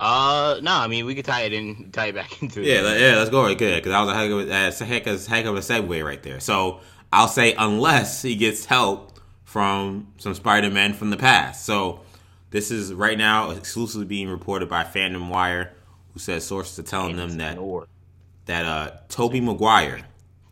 [0.00, 2.62] Uh, no, I mean we could tie it in, tie it back into.
[2.62, 5.06] Yeah, yeah, let's go right good because that was a heck of a, uh, heck,
[5.06, 6.40] of, heck of a segue right there.
[6.40, 6.80] So
[7.12, 11.64] I'll say unless he gets help from some Spider-Man from the past.
[11.64, 12.00] So
[12.50, 15.72] this is right now exclusively being reported by Fandom Wire,
[16.12, 17.58] who says sources are telling them that
[18.46, 20.00] that uh Tobey Maguire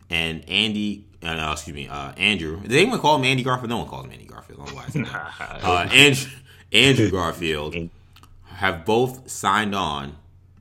[0.09, 2.61] and Andy uh, excuse me, uh, Andrew.
[2.61, 3.69] Did anyone call him Andy Garfield?
[3.69, 4.59] No one calls him Andy Garfield.
[4.61, 6.31] Otherwise, uh, Andrew,
[6.71, 7.89] Andrew Garfield
[8.45, 10.17] have both signed on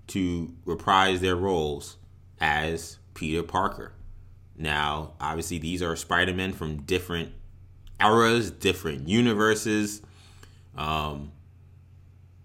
[0.09, 1.97] to reprise their roles
[2.41, 3.93] as Peter Parker.
[4.57, 7.33] Now, obviously, these are Spider Men from different
[8.01, 10.03] eras, different universes.
[10.77, 11.33] Um,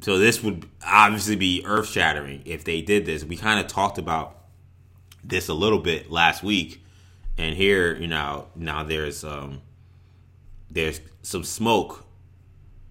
[0.02, 3.24] so this would obviously be earth shattering if they did this.
[3.24, 4.38] We kind of talked about
[5.24, 6.80] this a little bit last week,
[7.41, 9.62] and here, you know, now there's um,
[10.69, 12.06] there's some smoke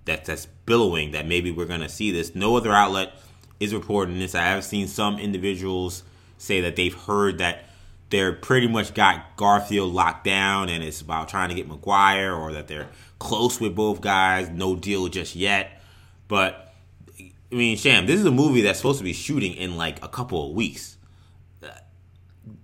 [0.06, 2.34] that that's billowing that maybe we're gonna see this.
[2.34, 3.12] No other outlet
[3.60, 4.34] is reporting this.
[4.34, 6.02] I have seen some individuals
[6.36, 7.66] say that they've heard that
[8.08, 12.52] they're pretty much got Garfield locked down and it's about trying to get Maguire or
[12.52, 12.88] that they're
[13.20, 15.80] close with both guys, no deal just yet.
[16.26, 16.74] But
[17.20, 20.08] I mean, Sham, this is a movie that's supposed to be shooting in like a
[20.08, 20.96] couple of weeks.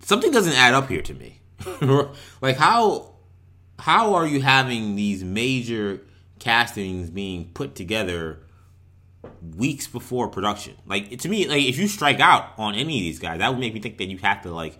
[0.00, 1.42] Something doesn't add up here to me.
[2.40, 3.14] like how
[3.78, 6.02] how are you having these major
[6.38, 8.40] castings being put together
[9.56, 10.74] weeks before production?
[10.86, 13.58] Like to me, like if you strike out on any of these guys, that would
[13.60, 14.78] make me think that you have to like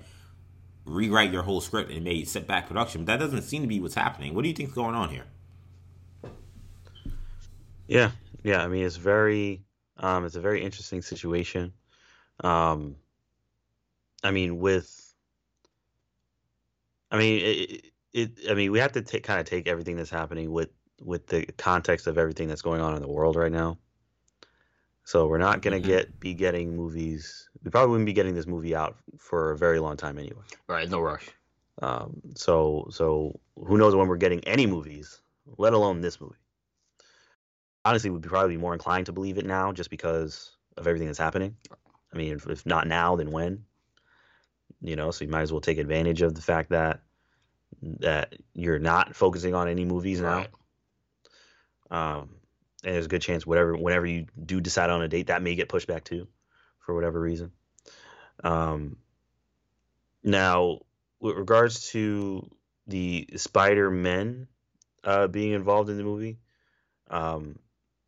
[0.86, 3.04] rewrite your whole script and maybe set back production.
[3.04, 4.34] But that doesn't seem to be what's happening.
[4.34, 5.24] What do you think's going on here?
[7.86, 8.62] Yeah, yeah.
[8.62, 9.64] I mean, it's very,
[9.98, 11.72] um, it's a very interesting situation.
[12.40, 12.96] Um,
[14.22, 15.05] I mean, with,
[17.16, 20.10] I mean, it, it I mean, we have to take kind of take everything that's
[20.10, 20.70] happening with
[21.02, 23.78] with the context of everything that's going on in the world right now.
[25.04, 25.86] So we're not gonna mm-hmm.
[25.86, 27.48] get be getting movies.
[27.62, 30.42] We probably wouldn't be getting this movie out for a very long time anyway.
[30.68, 31.28] Right, no rush.
[31.82, 35.20] Um, so so who knows when we're getting any movies
[35.58, 36.34] let alone this movie.
[37.84, 41.18] Honestly, we'd probably be more inclined to believe it now, just because of everything that's
[41.18, 41.56] happening.
[42.12, 43.64] I mean, if, if not now, then when?
[44.80, 47.00] You know, so you might as well take advantage of the fact that
[48.00, 50.46] that you're not focusing on any movies now.
[51.90, 52.30] Um,
[52.84, 55.54] and there's a good chance whatever whenever you do decide on a date, that may
[55.54, 56.26] get pushed back too,
[56.78, 57.52] for whatever reason.
[58.42, 58.96] Um,
[60.22, 60.80] now,
[61.20, 62.50] with regards to
[62.86, 64.48] the Spider Men
[65.04, 66.38] uh, being involved in the movie,
[67.10, 67.58] um,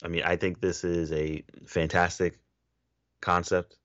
[0.03, 2.39] I mean, I think this is a fantastic
[3.21, 3.77] concept.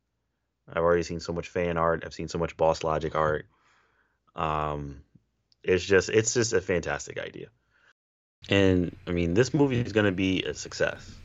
[0.68, 2.04] I've already seen so much fan art.
[2.06, 3.46] I've seen so much Boss Logic art.
[4.36, 5.02] Um,
[5.64, 7.48] it's just, it's just a fantastic idea.
[8.50, 11.22] And I mean, this movie is going to be a success,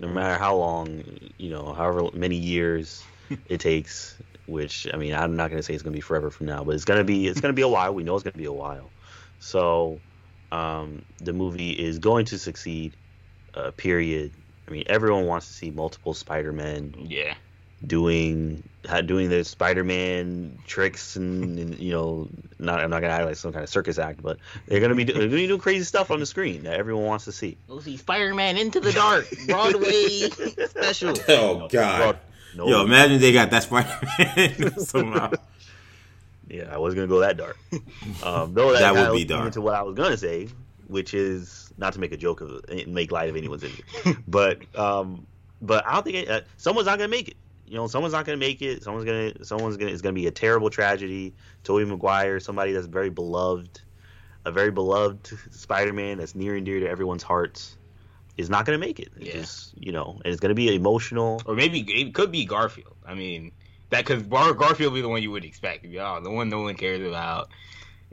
[0.00, 1.02] no matter how long,
[1.38, 3.04] you know, however many years
[3.46, 4.20] it takes.
[4.46, 6.62] Which I mean, I'm not going to say it's going to be forever from now,
[6.64, 7.92] but it's going to be, it's going to be a while.
[7.94, 8.92] We know it's going to be a while.
[9.38, 10.02] So,
[10.52, 12.96] um, the movie is going to succeed.
[13.54, 14.36] Uh, period.
[14.68, 17.34] I mean, everyone wants to see multiple Spider-Men Yeah.
[17.84, 23.26] Doing ha- doing their Spider-Man tricks and, and you know, not I'm not gonna act
[23.26, 25.60] like some kind of circus act, but they're gonna be do- they're gonna be doing
[25.60, 27.56] crazy stuff on the screen that everyone wants to see.
[27.68, 30.28] We'll see Spider-Man Into the Dark Broadway
[30.68, 31.14] special.
[31.28, 32.18] Oh God.
[32.56, 35.32] No, Yo, imagine they got that Spider-Man somehow.
[36.48, 37.58] yeah, I was gonna go that dark.
[38.22, 39.46] Um, though that, That would be dark.
[39.46, 40.48] Into what I was gonna say,
[40.86, 43.84] which is not to make a joke of make light of anyone's injury,
[44.26, 45.26] but um,
[45.60, 47.36] but I don't think it, uh, someone's not gonna make it.
[47.66, 48.82] You know, someone's not gonna make it.
[48.84, 51.34] Someone's gonna someone's gonna it's gonna be a terrible tragedy.
[51.64, 53.80] Tobey Maguire, somebody that's very beloved,
[54.44, 57.76] a very beloved Spider-Man that's near and dear to everyone's hearts,
[58.36, 59.08] is not gonna make it.
[59.16, 59.32] It's Yeah.
[59.32, 61.42] just, you know, and it's gonna be emotional.
[61.44, 62.96] Or maybe it could be Garfield.
[63.04, 63.50] I mean,
[63.90, 65.84] that because Gar- Garfield would be the one you would expect.
[65.84, 67.48] You'd be, Oh, the one no one cares about.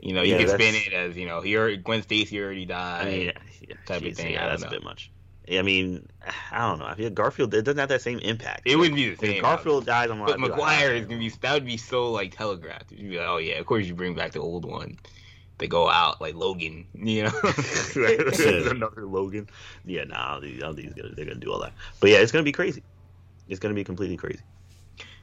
[0.00, 2.64] You know, you Yeah, can spin it as you know, he already, Gwen Stacy already
[2.66, 3.06] died.
[3.06, 3.32] I mean,
[3.68, 4.70] yeah, type of thing, Yeah, that's a know.
[4.72, 5.10] bit much.
[5.50, 6.08] I mean,
[6.50, 6.86] I don't know.
[6.86, 8.62] I feel Garfield it doesn't have that same impact.
[8.64, 9.42] it wouldn't be the If same.
[9.42, 12.10] Garfield dies, I'm like, but like, Maguire ah, is gonna be that would be so
[12.10, 12.92] like telegraphed.
[12.92, 14.98] You'd be like, oh yeah, of course you bring back the old one.
[15.58, 17.32] They go out like Logan, you know.
[18.70, 19.48] another Logan.
[19.84, 21.74] Yeah, nah, I don't think, I he's gonna, they're gonna do all that.
[22.00, 22.82] But yeah, it's gonna be crazy.
[23.46, 24.42] It's gonna be completely crazy.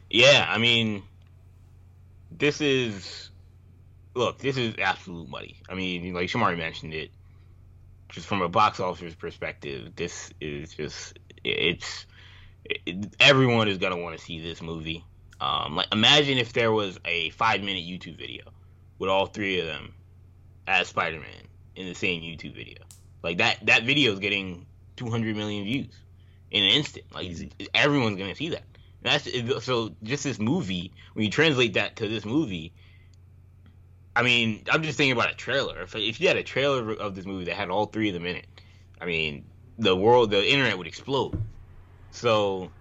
[0.10, 1.04] Yeah, I mean,
[2.30, 3.30] this is
[4.16, 5.58] look, this is absolute money.
[5.70, 7.12] I mean, like Shamari mentioned it,
[8.12, 12.06] just from a box office perspective, this is just it's
[12.66, 15.04] it, everyone is gonna want to see this movie.
[15.40, 18.44] Um, like imagine if there was a five minute YouTube video
[19.00, 19.94] with all three of them
[20.68, 22.84] as Spider Man in the same YouTube video.
[23.24, 25.96] Like that that video is getting 200 million views
[26.52, 27.06] in an instant.
[27.14, 27.52] Like Easy.
[27.74, 28.64] everyone's gonna see that.
[29.02, 29.28] That's
[29.66, 29.96] so.
[30.04, 30.92] Just this movie.
[31.14, 32.74] When you translate that to this movie,
[34.16, 35.82] I mean, I'm just thinking about a trailer.
[35.82, 38.26] If if you had a trailer of this movie that had all three of them
[38.26, 38.48] in it,
[39.00, 39.46] I mean,
[39.78, 41.42] the world, the internet would explode.
[42.12, 42.72] So,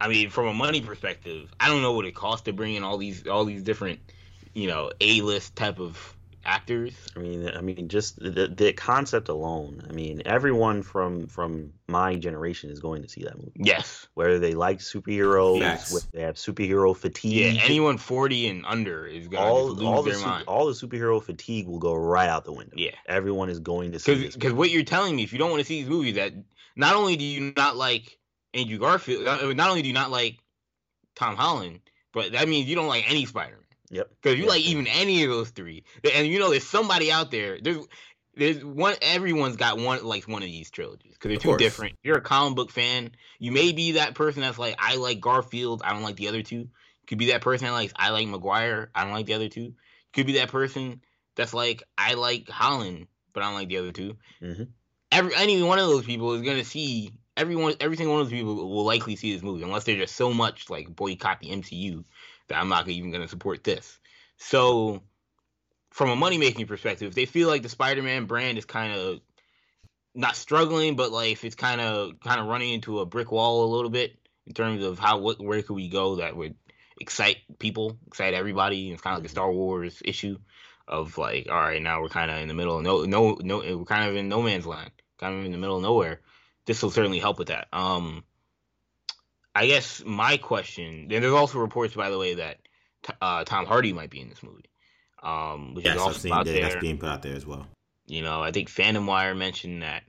[0.00, 2.84] I mean, from a money perspective, I don't know what it costs to bring in
[2.84, 4.00] all these all these different,
[4.52, 6.92] you know, A list type of actors.
[7.16, 9.82] I mean, I mean, just the the concept alone.
[9.88, 14.06] I mean, everyone from from my generation is going to see that movie, Yes.
[14.14, 15.92] whether they like superheroes, Facts.
[15.92, 17.56] whether they have superhero fatigue.
[17.56, 17.62] Yeah.
[17.64, 21.66] Anyone 40 and under is gonna all lose all the su- all the superhero fatigue
[21.68, 22.74] will go right out the window.
[22.76, 22.90] Yeah.
[23.06, 25.66] everyone is going to see Because what you're telling me, if you don't want to
[25.66, 26.32] see these movies, that
[26.76, 28.18] not only do you not like
[28.54, 30.38] Andrew Garfield, uh, not only do you not like
[31.14, 31.80] Tom Holland,
[32.12, 33.58] but that means you don't like any Spider-Man.
[33.92, 34.10] Yep.
[34.22, 34.50] Because you Yeah.
[34.50, 37.60] like even any of those three, and you know there's somebody out there.
[37.60, 37.86] There's
[38.34, 38.96] there's one.
[39.02, 41.58] Everyone's got one like one of these trilogies because they're Of too course.
[41.58, 41.92] different.
[41.92, 45.20] If you're a comic book fan, you may be that person that's like I like
[45.20, 46.56] Garfield, I don't like the other two.
[46.56, 48.90] You could be that person that likes I like Maguire.
[48.94, 49.60] I don't like the other two.
[49.60, 49.74] You
[50.14, 51.02] could be that person
[51.36, 54.68] that's like I like Holland, but I don't like the other 2 Mhm.
[55.10, 57.74] Every any one of those people is gonna see everyone.
[57.80, 60.32] Every single one of those people will likely see this movie unless they're just so
[60.32, 62.04] much like boycott the MCU
[62.52, 63.98] that I'm not even gonna support this.
[64.36, 65.02] So,
[65.90, 69.20] from a money making perspective, if they feel like the Spider-Man brand is kind of
[70.14, 73.64] not struggling, but like if it's kind of kind of running into a brick wall
[73.64, 74.14] a little bit
[74.46, 76.54] in terms of how what where could we go that would
[77.00, 78.90] excite people, excite everybody.
[78.90, 80.38] It's kind of like a Star Wars issue
[80.86, 83.78] of like, all right, now we're kind of in the middle of no no no,
[83.78, 86.20] we're kind of in no man's land, kind of in the middle of nowhere.
[86.66, 87.68] This will certainly help with that.
[87.72, 88.24] Um,
[89.54, 92.58] I guess my question, and there's also reports, by the way, that
[93.20, 94.70] uh, Tom Hardy might be in this movie,
[95.22, 96.52] um, which Yes, is I've seen out that.
[96.52, 96.62] there.
[96.62, 97.66] That's being put out there as well.
[98.06, 100.02] You know, I think Fandom Wire mentioned that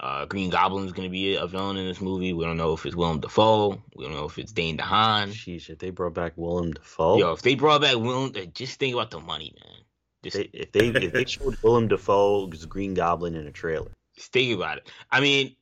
[0.00, 2.32] uh, Green Goblin is going to be a villain in this movie.
[2.32, 3.82] We don't know if it's Willem Dafoe.
[3.94, 5.28] We don't know if it's Dane DeHaan.
[5.28, 8.78] Sheesh, if they brought back Willem Dafoe, Yo, if they brought back Willem, uh, just
[8.78, 9.80] think about the money, man.
[10.22, 14.32] Just they, if they if they showed Willem Dafoe's Green Goblin in a trailer, Just
[14.32, 14.90] think about it.
[15.10, 15.54] I mean,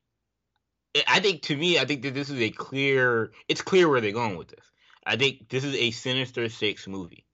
[1.09, 3.33] I think to me, I think that this is a clear.
[3.48, 4.70] It's clear where they're going with this.
[5.07, 7.24] I think this is a Sinister Six movie,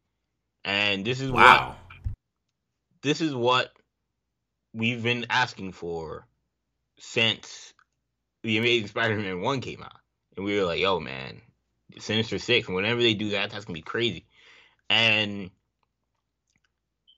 [0.65, 1.69] and this is wow.
[1.69, 2.17] what
[3.03, 3.73] this is what
[4.73, 6.27] we've been asking for
[6.99, 7.75] since
[8.43, 10.01] the Amazing Spider-Man one came out,
[10.37, 11.41] and we were like, "Yo, man,
[11.99, 14.27] Sinister Six, and whenever they do that, that's gonna be crazy."
[14.89, 15.51] And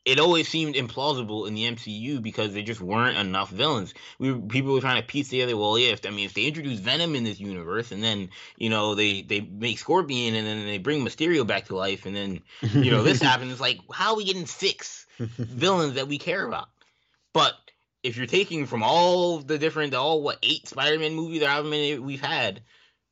[0.05, 3.95] it always seemed implausible in the MCU because there just weren't enough villains.
[4.19, 5.57] We people were trying to piece together.
[5.57, 8.69] Well, yeah, if I mean, if they introduce Venom in this universe, and then you
[8.69, 12.41] know they they make Scorpion, and then they bring Mysterio back to life, and then
[12.61, 13.53] you know this happens.
[13.53, 16.69] It's like how are we getting six villains that we care about?
[17.33, 17.55] But
[18.03, 21.99] if you're taking from all the different, all what eight Spider-Man movies that however many
[21.99, 22.63] we've had,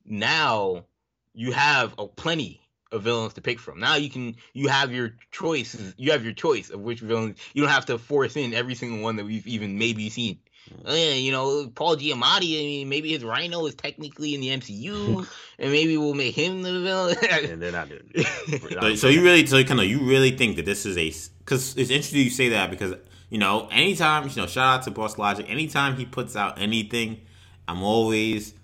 [0.05, 0.87] now
[1.35, 2.61] you have a plenty
[2.93, 3.81] of villains to pick from.
[3.81, 5.95] Now you can you have your choices.
[5.97, 7.39] You have your choice of which villains.
[7.55, 10.39] You don't have to force in every single one that we've even maybe seen.
[10.87, 12.61] Uh, you know, Paul Giamatti.
[12.61, 15.27] I mean, maybe his Rhino is technically in the MCU,
[15.59, 17.17] and maybe we'll make him the villain.
[17.31, 18.09] and they're not doing.
[18.15, 18.99] It.
[18.99, 21.13] so, you really, so kind of, you really think that this is a?
[21.41, 22.95] Because it's interesting you say that because
[23.31, 25.47] you know, anytime you know, shout out to Boss Logic.
[25.49, 27.21] Anytime he puts out anything,
[27.67, 28.55] I'm always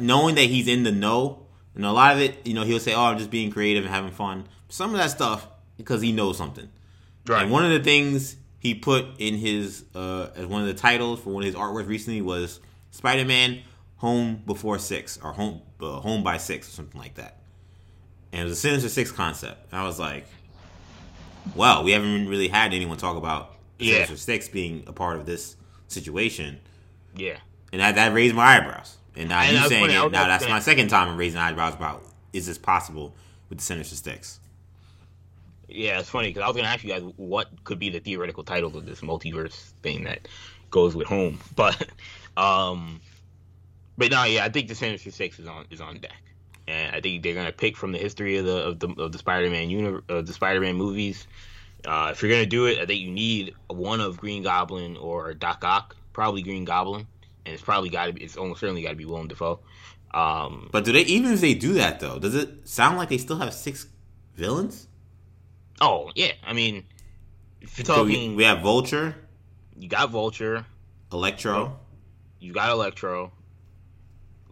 [0.00, 1.45] knowing that he's in the know
[1.76, 3.94] and a lot of it, you know, he'll say, "Oh, I'm just being creative and
[3.94, 6.68] having fun." Some of that stuff because he knows something.
[7.26, 7.42] Right.
[7.42, 11.20] And one of the things he put in his uh, as one of the titles
[11.20, 12.60] for one of his artworks recently was
[12.90, 13.60] Spider-Man
[13.98, 17.40] Home Before Six or Home uh, Home by Six or something like that.
[18.32, 19.70] And it was a Sinister Six concept.
[19.70, 20.26] And I was like,
[21.54, 23.96] "Wow, we haven't really had anyone talk about yeah.
[23.96, 25.56] Sinister Six being a part of this
[25.88, 26.58] situation."
[27.14, 27.36] Yeah.
[27.72, 28.96] And that, that raised my eyebrows.
[29.16, 30.12] And now and you saying it.
[30.12, 32.02] Now that's my second time I'm raising eyebrows about
[32.32, 33.14] is this possible
[33.48, 34.40] with the Sinister Six?
[35.68, 38.44] Yeah, it's funny because I was gonna ask you guys what could be the theoretical
[38.44, 40.28] title of this multiverse thing that
[40.70, 41.88] goes with home, but
[42.36, 43.00] um,
[43.98, 46.22] but no, yeah, I think the Sinister Six is on is on deck,
[46.68, 49.18] and I think they're gonna pick from the history of the of the of the
[49.18, 51.26] Spider-Man universe, of the Spider-Man movies.
[51.84, 55.34] Uh, if you're gonna do it, I think you need one of Green Goblin or
[55.34, 57.06] Doc Ock, probably Green Goblin
[57.46, 58.22] and it's probably got to be.
[58.22, 59.60] It's almost certainly got to be Willem Dafoe.
[60.12, 62.18] Um, but do they even if they do that though?
[62.18, 63.86] Does it sound like they still have six
[64.34, 64.88] villains?
[65.80, 66.84] Oh yeah, I mean,
[67.60, 69.14] if you're talking, so we, we, have Vulture.
[69.78, 70.66] You got Vulture.
[71.12, 71.78] Electro.
[72.40, 73.32] You got Electro.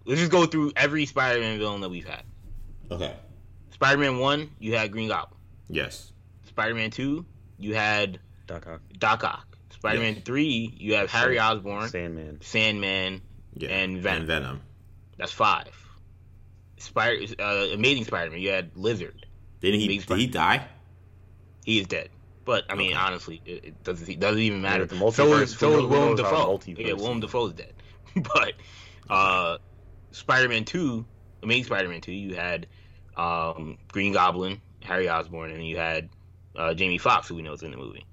[0.05, 2.23] Let's just go through every Spider-Man villain that we've had.
[2.91, 3.15] Okay.
[3.71, 5.41] Spider-Man one, you had Green Goblin.
[5.69, 6.13] Yes.
[6.47, 7.25] Spider-Man two,
[7.59, 8.83] you had Doc Ock.
[8.99, 9.54] Doc Ock.
[9.85, 10.25] Spider-Man yes.
[10.25, 13.21] three, you have Harry Osborn, Sandman, Sandman,
[13.53, 13.69] yeah.
[13.69, 14.19] and Venom.
[14.21, 14.61] And Venom.
[15.19, 15.69] That's five.
[16.79, 19.27] Spider, uh, Amazing Spider-Man, you had Lizard.
[19.61, 19.99] Didn't he?
[19.99, 20.67] Did he die?
[21.67, 22.09] He is dead.
[22.47, 22.99] But I mean, okay.
[22.99, 24.89] honestly, it, it, doesn't it doesn't even matter.
[24.91, 26.61] Yeah, so is so is Willem Dafoe.
[26.67, 27.75] Yeah, Willem Dafoe's dead.
[28.17, 28.55] but
[29.11, 29.59] uh,
[30.13, 31.05] Spider-Man two,
[31.43, 32.69] Amazing Spider-Man two, you had
[33.19, 36.09] um, Green Goblin, Harry Osborn, and you had
[36.57, 38.07] uh, Jamie Foxx, who we know is in the movie.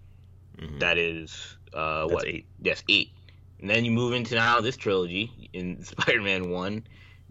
[0.57, 0.79] Mm-hmm.
[0.79, 2.45] That is uh, what eight?
[2.62, 3.12] Yes, eight.
[3.60, 6.84] And then you move into now this trilogy in Spider-Man One.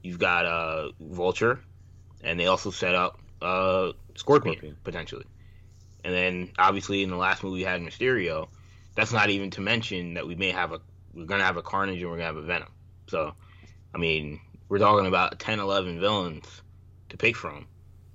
[0.02, 1.60] You've got uh, Vulture,
[2.22, 5.26] and they also set up uh, Scorpion, Scorpion, potentially.
[6.04, 8.48] And then obviously in the last movie we had Mysterio.
[8.94, 10.80] That's not even to mention that we may have a
[11.14, 12.68] we're gonna have a Carnage and we're gonna have a Venom.
[13.08, 13.34] So,
[13.94, 16.62] I mean, we're talking about 10, 11 villains
[17.08, 17.66] to pick from.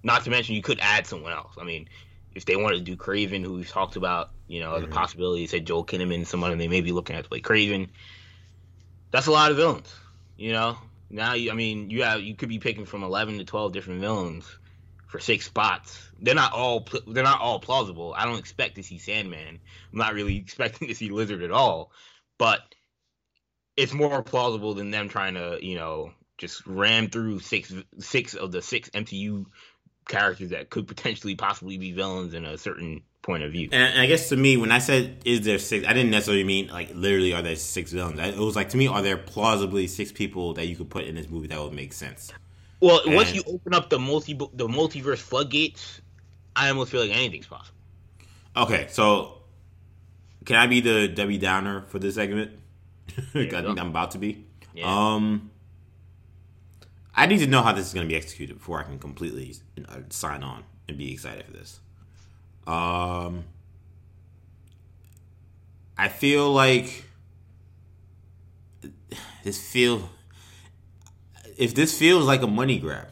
[0.03, 1.53] Not to mention you could add someone else.
[1.59, 1.89] I mean,
[2.35, 4.81] if they wanted to do Kraven, who we've talked about, you know, mm-hmm.
[4.81, 7.87] the possibility, said Joel Kinnaman, someone they may be looking at to play Kraven.
[9.11, 9.93] That's a lot of villains,
[10.37, 10.77] you know.
[11.09, 14.01] Now, you, I mean, you have you could be picking from eleven to twelve different
[14.01, 14.45] villains
[15.07, 16.09] for six spots.
[16.19, 18.13] They're not all they're not all plausible.
[18.15, 19.59] I don't expect to see Sandman.
[19.93, 21.91] I'm not really expecting to see Lizard at all,
[22.37, 22.59] but
[23.77, 28.51] it's more plausible than them trying to, you know, just ram through six six of
[28.51, 29.45] the six MCU
[30.07, 33.69] characters that could potentially possibly be villains in a certain point of view.
[33.71, 36.67] And I guess to me, when I said is there six, I didn't necessarily mean
[36.67, 38.19] like literally are there six villains.
[38.19, 41.15] It was like to me, are there plausibly six people that you could put in
[41.15, 42.31] this movie that would make sense?
[42.81, 46.01] Well, and, once you open up the multi the multiverse floodgates,
[46.55, 47.77] I almost feel like anything's possible.
[48.55, 49.39] Okay, so
[50.45, 52.51] can I be the Debbie Downer for this segment?
[53.17, 54.45] I think I'm about to be.
[54.73, 54.85] Yeah.
[54.85, 55.51] Um,
[57.15, 59.55] I need to know how this is going to be executed before I can completely
[60.09, 61.79] sign on and be excited for this.
[62.67, 63.45] Um,
[65.97, 67.05] I feel like
[69.43, 70.09] this feel
[71.57, 73.07] if this feels like a money grab,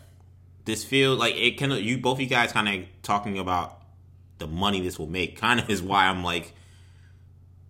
[0.65, 1.71] this feels like it can.
[1.71, 3.81] You both you guys kind of talking about
[4.39, 5.39] the money this will make.
[5.39, 6.53] Kind of is why I'm like,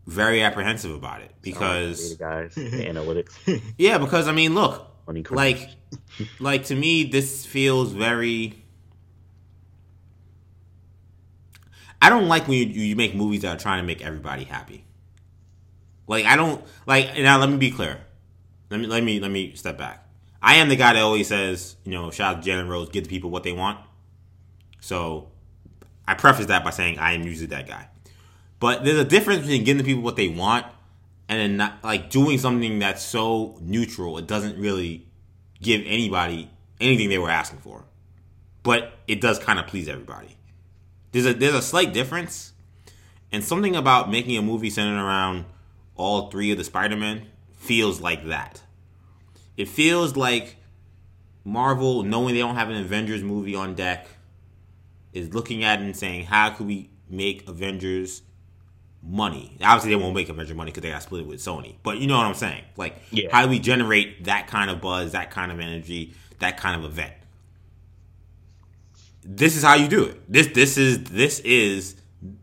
[0.08, 3.62] very apprehensive about it because guys, analytics.
[3.78, 4.93] yeah, because I mean, look,
[5.36, 5.70] Like,
[6.40, 8.64] like to me, this feels very.
[12.02, 14.84] I don't like when you, you make movies that are trying to make everybody happy.
[16.08, 17.38] Like I don't like now.
[17.38, 18.00] Let me be clear.
[18.70, 20.06] Let me let me let me step back.
[20.42, 23.06] I am the guy that always says, you know, shout out to Jalen Rose, give
[23.06, 23.80] the people what they want.
[24.82, 25.30] So
[26.06, 27.88] I preface that by saying I am usually that guy.
[28.60, 30.66] But there's a difference between giving the people what they want
[31.30, 35.08] and then not like doing something that's so neutral it doesn't really
[35.62, 36.50] give anybody
[36.80, 37.86] anything they were asking for.
[38.62, 40.38] But it does kind of please everybody.
[41.12, 42.52] There's a there's a slight difference.
[43.32, 45.46] And something about making a movie centered around
[45.96, 48.62] all three of the Spider-Men feels like that.
[49.58, 50.58] It feels like
[51.44, 54.08] Marvel, knowing they don't have an Avengers movie on deck,
[55.14, 58.22] is looking at it and saying, "How could we make Avengers
[59.06, 61.76] money?" Obviously, they won't make Avengers money because they got split with Sony.
[61.84, 62.64] But you know what I'm saying?
[62.78, 63.30] Like, Yeah.
[63.32, 66.90] how do we generate that kind of buzz, that kind of energy, that kind of
[66.90, 67.14] event?
[69.26, 70.22] This is how you do it.
[70.32, 71.96] This this is this is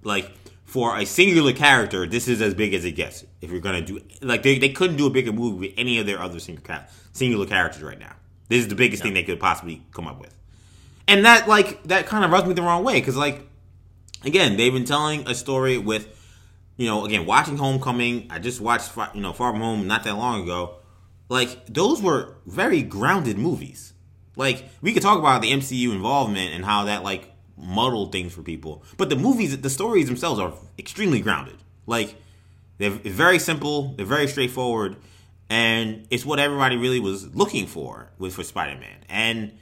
[0.02, 0.30] like
[0.64, 3.24] for a singular character, this is as big as it gets.
[3.40, 6.06] If you're gonna do like they, they couldn't do a bigger movie with any of
[6.06, 6.64] their other single
[7.12, 8.14] singular characters right now.
[8.48, 10.34] This is the biggest thing they could possibly come up with,
[11.06, 13.46] and that like that kind of rubs me the wrong way because like
[14.24, 16.08] again they've been telling a story with
[16.80, 18.26] you know again watching Homecoming.
[18.30, 20.76] I just watched you know Far From Home not that long ago.
[21.28, 23.92] Like those were very grounded movies.
[24.34, 28.42] Like we could talk about the MCU involvement and how that like muddled things for
[28.42, 31.58] people, but the movies, the stories themselves are extremely grounded.
[31.86, 32.14] Like
[32.78, 34.96] they're very simple, they're very straightforward,
[35.50, 39.04] and it's what everybody really was looking for with for Spider-Man.
[39.10, 39.52] And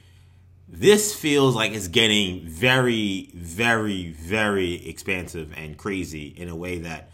[0.71, 7.09] this feels like it's getting very, very, very expansive and crazy in a way that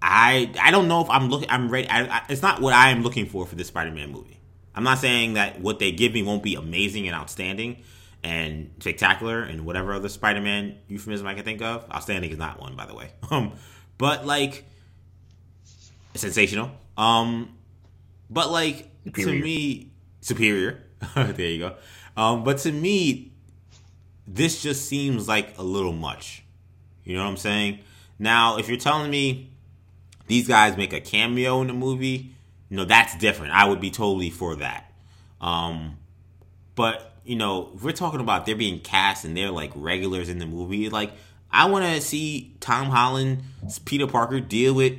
[0.00, 1.50] I I don't know if I'm looking.
[1.50, 1.88] I'm ready.
[1.88, 4.38] I, I, it's not what I am looking for for this Spider-Man movie.
[4.76, 7.82] I'm not saying that what they give me won't be amazing and outstanding
[8.22, 11.90] and spectacular and whatever other Spider-Man euphemism I can think of.
[11.90, 13.10] Outstanding is not one, by the way.
[13.30, 13.52] Um,
[13.98, 14.64] but like
[16.14, 16.70] sensational.
[16.96, 17.56] Um,
[18.30, 19.38] but like Superior.
[19.38, 20.82] to me, superior.
[21.14, 21.76] there you go.
[22.16, 23.32] Um, but to me,
[24.26, 26.42] this just seems like a little much.
[27.04, 27.80] You know what I'm saying?
[28.18, 29.50] Now, if you're telling me
[30.26, 32.34] these guys make a cameo in the movie,
[32.70, 33.52] you know, that's different.
[33.52, 34.90] I would be totally for that.
[35.40, 35.98] Um,
[36.74, 40.46] but, you know, we're talking about they're being cast and they're like regulars in the
[40.46, 41.12] movie, like,
[41.50, 43.42] I want to see Tom Holland,
[43.84, 44.94] Peter Parker deal with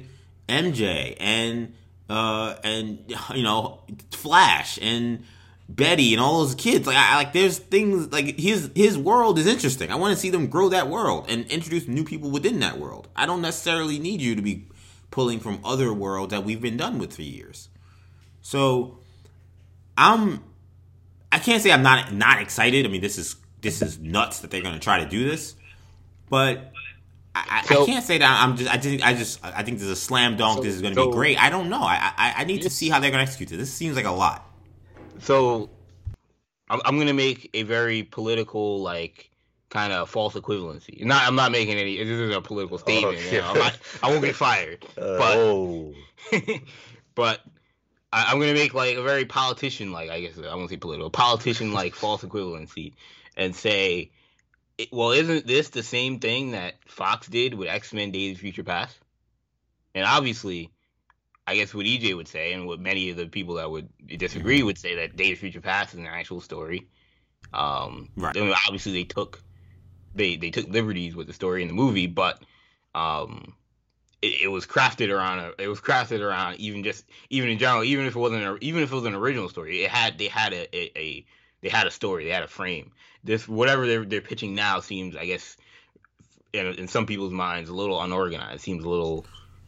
[0.47, 1.73] MJ and,
[2.09, 2.99] uh, and,
[3.35, 5.25] you know, Flash and,
[5.67, 6.85] Betty and all those kids.
[6.85, 9.91] Like I like there's things like his his world is interesting.
[9.91, 13.07] I want to see them grow that world and introduce new people within that world.
[13.15, 14.67] I don't necessarily need you to be
[15.09, 17.69] pulling from other worlds that we've been done with for years.
[18.41, 18.99] So
[19.97, 20.43] I'm
[21.31, 22.85] I can't say I'm not not excited.
[22.85, 25.55] I mean this is this is nuts that they're gonna try to do this.
[26.29, 26.73] But
[27.33, 29.87] I, I, I can't say that I'm just I just I just I think this
[29.87, 30.61] is a slam dunk.
[30.61, 31.41] this is gonna so- be great.
[31.41, 31.81] I don't know.
[31.81, 33.57] I I, I need to see how they're gonna execute this.
[33.57, 34.47] This seems like a lot.
[35.19, 35.69] So,
[36.69, 39.29] I'm, I'm gonna make a very political, like,
[39.69, 41.03] kind of false equivalency.
[41.03, 41.97] Not, I'm not making any.
[41.97, 43.19] This is a political statement.
[43.31, 44.85] you know, I'm not, I won't get fired.
[44.97, 45.93] Uh, But- oh,
[47.15, 47.41] but
[48.11, 51.09] I, I'm gonna make like a very politician, like I guess I won't say political,
[51.09, 52.93] politician like false equivalency,
[53.37, 54.11] and say,
[54.77, 58.41] it, well, isn't this the same thing that Fox did with X Men: Days of
[58.41, 58.97] Future Past?
[59.93, 60.71] And obviously,
[61.47, 63.87] I guess what EJ would say, and what many of the people that would
[64.17, 66.87] disagree would say that Days of Future Past is an actual story.
[67.53, 68.35] Um, Right.
[68.35, 69.41] I mean, obviously, they took
[70.15, 72.41] they they took liberties with the story in the movie, but
[72.95, 73.53] um,
[74.21, 77.83] it, it was crafted around a, it was crafted around even just even in general,
[77.83, 80.27] even if it wasn't a, even if it was an original story, it had they
[80.27, 81.25] had a, a, a
[81.61, 82.91] they had a story, they had a frame.
[83.23, 85.57] This whatever they're they're pitching now seems, I guess,
[86.53, 88.61] in, in some people's minds, a little unorganized.
[88.61, 89.25] Seems a little.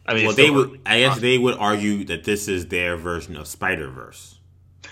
[0.08, 0.80] I mean, well, they would.
[0.86, 4.40] I guess they would argue that this is their version of Spider Verse,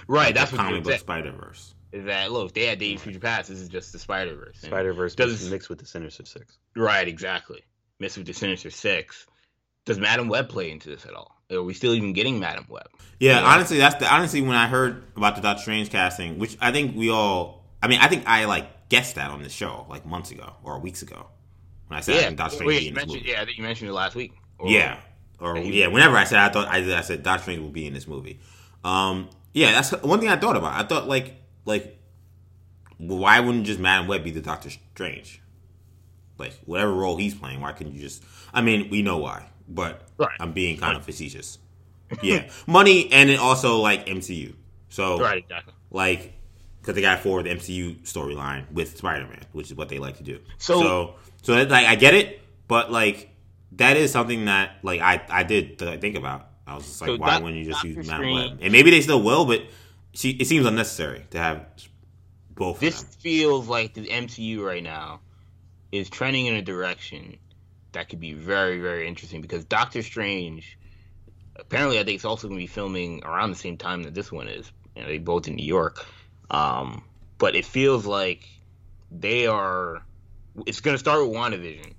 [0.07, 0.35] right.
[0.35, 1.01] That's the what comic they book said.
[1.01, 1.75] Spider Verse.
[1.93, 2.53] Is that look?
[2.53, 3.49] They had Days of Future Past.
[3.49, 4.59] This is just the Spider Verse.
[4.61, 6.59] Spider Verse does mix with the Sinister Six.
[6.77, 7.63] Right, exactly.
[7.99, 9.27] Mixed with the Sinister Six.
[9.87, 11.35] Does Madame Web play into this at all?
[11.51, 12.89] Are we still even getting Madame Web?
[13.21, 13.47] Yeah, Yeah.
[13.47, 16.95] honestly, that's the honestly when I heard about the Doctor Strange casting, which I think
[16.97, 17.65] we all.
[17.83, 20.79] I mean, I think I like guessed that on this show like months ago or
[20.81, 21.27] weeks ago
[21.87, 23.31] when I said I think Doctor Strange Wait, would in this mentioned, movie.
[23.33, 24.33] yeah, I think you mentioned it last week.
[24.59, 24.99] Or- Yeah,
[25.41, 27.95] or Yeah, whenever I said I thought I, I said Doctor Strange will be in
[27.95, 28.41] this movie.
[28.85, 30.73] Um, yeah, that's one thing I thought about.
[30.73, 31.35] I thought like
[31.65, 31.99] like
[32.99, 35.41] why wouldn't just Madame Web be the Doctor Strange?
[36.39, 38.23] Like whatever role he's playing, why couldn't you just?
[38.53, 39.47] I mean, we know why.
[39.69, 40.37] but Right.
[40.41, 41.59] I'm being kind of facetious.
[42.23, 44.55] Yeah, money and then also like MCU.
[44.91, 45.75] So Right, exactly.
[45.91, 46.35] like
[46.81, 50.23] because they got forward the MCU storyline with Spider-Man, which is what they like to
[50.23, 50.39] do.
[50.59, 53.31] So- so so like I get it, but like
[53.77, 56.49] that is something that like I I did think about.
[56.67, 58.59] I was just like, So why Doc- wouldn't you just use Madame Web?
[58.61, 59.63] And maybe they still will, but
[60.15, 61.65] she, it seems unnecessary to have
[62.51, 63.21] both This of them.
[63.21, 65.21] feels like the MCU right now
[65.93, 67.37] is trending in a direction
[67.93, 70.77] that could be very, very interesting because Doctor Strange,
[71.55, 74.33] apparently, I think it's also going to be filming around the same time that this
[74.33, 74.71] one is.
[74.97, 76.05] You know, they both in New York,
[76.51, 77.05] um,
[77.39, 78.49] but it feels like
[79.13, 80.03] they are.
[80.67, 81.93] It's going to start with WandaVision,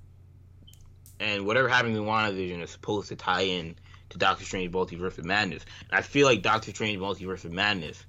[1.20, 3.76] and whatever happens in WandaVision is supposed to tie in
[4.10, 5.64] to Doctor Strange Multiverse of Madness.
[5.90, 8.04] And I feel like Doctor Strange Multiverse of Madness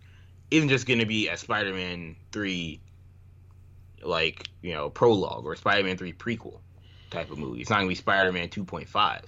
[0.51, 2.80] isn't just going to be a Spider-Man 3
[4.01, 6.60] like, you know, prologue or Spider-Man 3 prequel
[7.10, 7.62] type of movie.
[7.62, 9.24] It's not going to be Spider-Man 2.5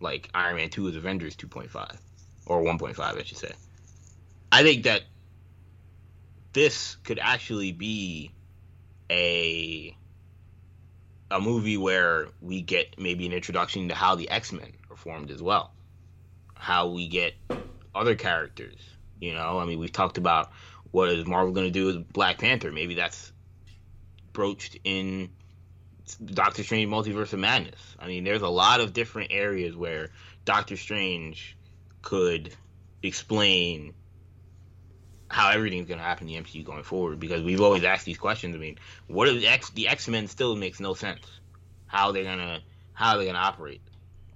[0.00, 1.96] like Iron Man 2 is Avengers 2.5
[2.46, 3.52] or 1.5 I should say.
[4.50, 5.02] I think that
[6.52, 8.32] this could actually be
[9.10, 9.96] a
[11.30, 15.42] a movie where we get maybe an introduction to how the X-Men are formed as
[15.42, 15.72] well.
[16.54, 17.34] How we get
[17.94, 18.78] other characters,
[19.20, 19.58] you know?
[19.58, 20.50] I mean, we've talked about
[20.90, 22.72] what is Marvel going to do with Black Panther?
[22.72, 23.32] Maybe that's
[24.32, 25.30] broached in
[26.24, 27.96] Doctor Strange Multiverse of Madness.
[27.98, 30.10] I mean, there's a lot of different areas where
[30.44, 31.56] Doctor Strange
[32.00, 32.56] could
[33.02, 33.94] explain
[35.28, 38.18] how everything's going to happen in the MCU going forward because we've always asked these
[38.18, 38.54] questions.
[38.54, 41.26] I mean, what the X the X-Men still makes no sense.
[41.86, 42.60] How they're to
[42.92, 43.82] how they're to operate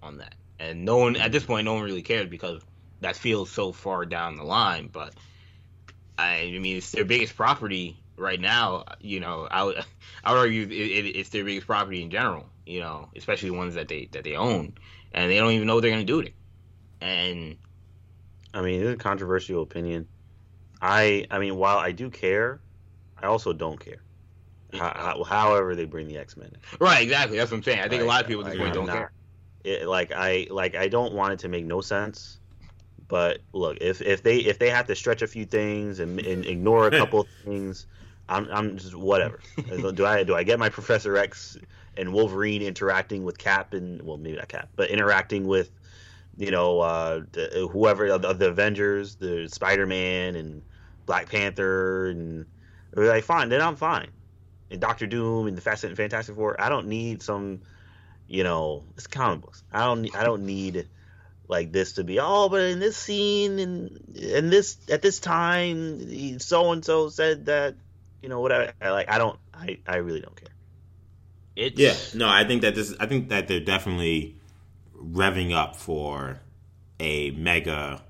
[0.02, 0.34] on that.
[0.58, 2.62] And no one at this point no one really cares because
[3.00, 5.14] that feels so far down the line, but
[6.16, 8.84] I, I mean, it's their biggest property right now.
[9.00, 9.84] You know, I would,
[10.24, 12.46] I would argue it, it, it's their biggest property in general.
[12.64, 14.74] You know, especially the ones that they that they own,
[15.12, 16.34] and they don't even know what they're gonna do with it.
[17.00, 17.56] And
[18.54, 20.06] I mean, it's a controversial opinion.
[20.82, 22.60] I I mean, while I do care,
[23.16, 24.02] I also don't care.
[24.74, 26.50] How, how, however, they bring the X Men.
[26.80, 27.38] right, exactly.
[27.38, 27.80] That's what I'm saying.
[27.80, 29.12] I think a lot of people at this like, point don't not- care.
[29.64, 32.40] It, like I like I don't want it to make no sense.
[33.06, 36.44] But look, if if they if they have to stretch a few things and, and
[36.44, 37.86] ignore a couple things,
[38.28, 39.38] I'm I'm just whatever.
[39.94, 41.58] do I do I get my Professor X
[41.96, 45.70] and Wolverine interacting with Cap and well maybe not Cap, but interacting with
[46.36, 50.62] you know uh, the, whoever of the, the Avengers, the Spider Man and
[51.12, 52.46] Black Panther and
[52.92, 54.08] they're like fine, then I'm fine.
[54.70, 57.60] And Doctor Doom and the Fast and Fantastic Four, I don't need some
[58.32, 59.62] you know, it's comic books.
[59.70, 60.88] I don't I don't need
[61.48, 66.38] like this to be oh, but in this scene and and this at this time,
[66.38, 67.74] so and so said that,
[68.22, 68.72] you know, whatever.
[68.80, 70.48] I, like I don't, I I really don't care.
[71.56, 72.94] It's Yeah, no, I think that this.
[72.98, 74.36] I think that they're definitely
[74.96, 76.40] revving up for
[76.98, 78.02] a mega.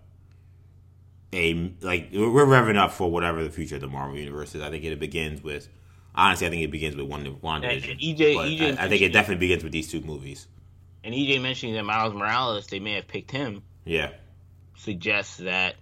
[1.35, 4.63] A like we're revving up for whatever the future of the Marvel universe is.
[4.63, 5.69] I think it begins with.
[6.15, 7.97] Honestly, I think it begins with one one division.
[7.99, 10.47] EJ EJ I, I think it definitely begins with these two movies.
[11.03, 14.11] and EJ mentioning that Miles Morales, they may have picked him, Yeah,
[14.77, 15.77] suggests that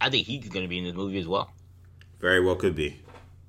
[0.00, 1.50] I think he's going to be in this movie as well.
[2.20, 3.00] very well could be.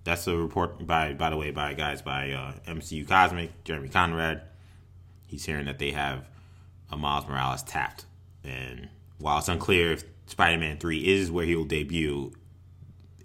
[0.03, 4.41] That's a report by by the way by guys by uh, MCU Cosmic Jeremy Conrad.
[5.27, 6.27] He's hearing that they have
[6.89, 8.05] a Miles Morales tapped,
[8.43, 8.89] and
[9.21, 12.33] while it's unclear if Spider-Man Three is where he will debut,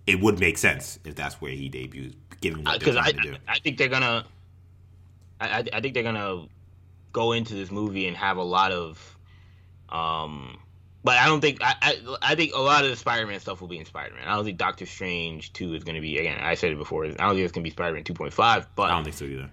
[0.06, 3.20] it would make sense if that's where he debuts, given what they're Because I, to
[3.20, 3.36] do.
[3.48, 4.24] I, think they're gonna,
[5.40, 6.46] I, I- I think they're gonna
[7.12, 9.16] go into this movie and have a lot of,
[9.88, 10.58] um,
[11.04, 13.68] but I don't think I, I, I think a lot of the Spider-Man stuff will
[13.68, 14.26] be in Spider-Man.
[14.26, 16.38] I don't think Doctor Strange two is gonna be again.
[16.40, 17.04] I said it before.
[17.04, 19.24] I don't think it's gonna be Spider-Man two point five, but I don't think so
[19.24, 19.50] either.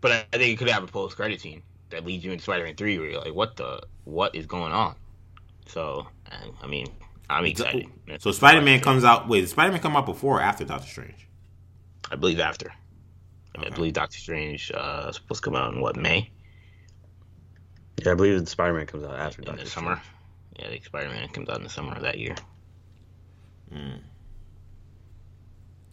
[0.00, 2.76] but I, I think it could have a post-credit scene that leads you into Spider-Man
[2.76, 4.94] three, where you're like, what the, what is going on?
[5.72, 6.86] So I, I mean,
[7.28, 7.88] I'm excited.
[8.18, 9.28] So Spider-Man comes out.
[9.28, 11.28] Wait, Spider-Man come out before or after Doctor Strange?
[12.10, 12.72] I believe after.
[13.56, 16.30] I believe Doctor Strange uh, is supposed to come out in what May
[18.02, 20.00] Yeah, I believe Spider Man comes out after in Doctor the summer.
[20.58, 22.34] Yeah, I think Spider Man comes out in the summer of that year.
[23.72, 24.00] Mm.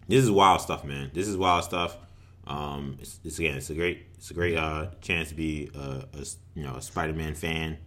[0.07, 1.11] This is wild stuff, man.
[1.13, 1.97] This is wild stuff.
[2.45, 6.05] Um, it's, it's again, it's a great, it's a great uh, chance to be a,
[6.13, 6.25] a
[6.55, 7.77] you know a Spider-Man fan,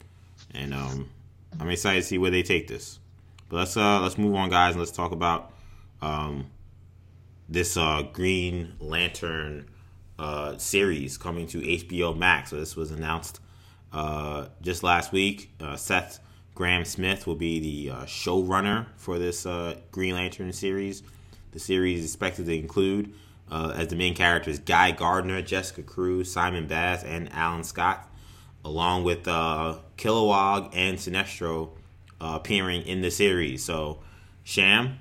[0.52, 1.08] and um,
[1.58, 2.98] I'm excited to see where they take this.
[3.48, 5.52] But let's uh, let's move on, guys, and let's talk about
[6.00, 6.46] um,
[7.48, 9.68] this uh, Green Lantern
[10.18, 12.50] uh, series coming to HBO Max.
[12.50, 13.40] So this was announced
[13.92, 15.50] uh, just last week.
[15.60, 16.20] Uh, Seth
[16.54, 21.02] Grahame-Smith will be the uh, showrunner for this uh, Green Lantern series.
[21.52, 23.14] The series is expected to include
[23.50, 28.08] uh, as the main characters Guy Gardner, Jessica Cruz, Simon Baz, and Alan Scott.
[28.64, 31.70] Along with uh, Kilowog and Sinestro
[32.20, 33.64] uh, appearing in the series.
[33.64, 33.98] So,
[34.44, 34.98] Sham,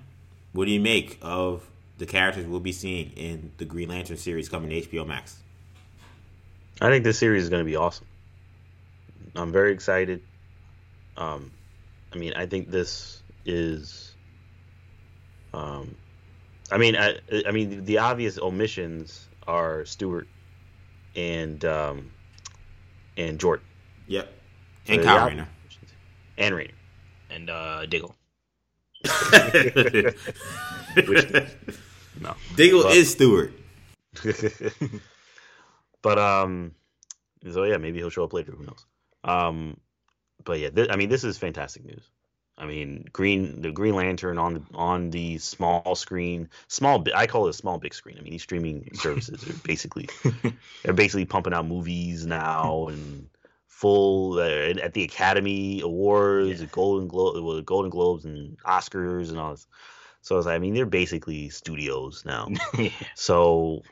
[0.53, 4.49] what do you make of the characters we'll be seeing in the Green Lantern series
[4.49, 5.38] coming to HBO Max?
[6.82, 8.07] I think this series is going to be awesome.
[9.36, 10.22] I'm very excited.
[11.18, 11.51] Um,
[12.14, 14.16] I mean, I think this is.
[15.53, 15.95] Um,
[16.72, 20.28] I mean, I, I mean, the obvious omissions are Stewart
[21.16, 22.12] and um,
[23.20, 23.65] and Jordan.
[24.07, 24.34] Yep.
[24.88, 25.47] And So Kyle the Rayner.
[26.38, 26.74] And Rayner.
[27.30, 28.15] And uh, Diggle.
[32.22, 32.36] No.
[32.55, 33.53] Diggle But- is Stewart.
[36.01, 36.74] but um,
[37.51, 38.51] so yeah, maybe he'll show up later.
[38.51, 38.86] Who knows?
[39.24, 39.78] Um,
[40.43, 42.09] but yeah, th- I mean, this is fantastic news.
[42.60, 47.03] I mean, Green the Green Lantern on the on the small screen, small.
[47.16, 48.18] I call it a small big screen.
[48.20, 50.10] I mean, these streaming services are basically
[50.84, 53.30] they're basically pumping out movies now and
[53.68, 56.68] full uh, at the Academy Awards, Yeah.
[56.70, 59.68] Golden Globe, well, Golden Globes and Oscars and all this.
[60.22, 62.49] So it's like, I mean, they're basically studios now.
[62.78, 62.89] yeah.
[63.16, 63.84] So,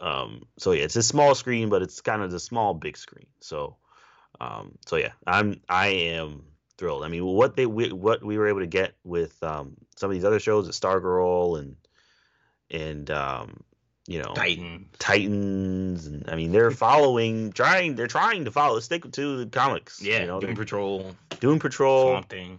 [0.00, 3.26] um, so yeah, it's a small screen, but it's kind of the small big screen.
[3.40, 3.76] So,
[4.40, 6.44] um, so yeah, I'm I am
[6.78, 7.04] thrilled.
[7.04, 10.14] I mean, what they we, what we were able to get with um, some of
[10.14, 11.76] these other shows, at Stargirl and
[12.70, 13.62] and um,
[14.06, 14.86] you know Titan.
[14.98, 20.02] Titans, and I mean they're following, trying they're trying to follow stick to the comics.
[20.02, 20.20] Yeah.
[20.20, 21.14] you know, Doom Patrol.
[21.40, 22.10] doing Patrol.
[22.12, 22.58] Swamp Thing.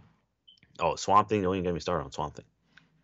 [0.79, 1.41] Oh, Swamp Thing.
[1.41, 2.45] Don't even get me started on Swamp Thing.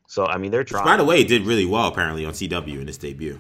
[0.07, 0.85] So I mean they're trying.
[0.85, 3.39] By the way, it did really well apparently on CW in its debut.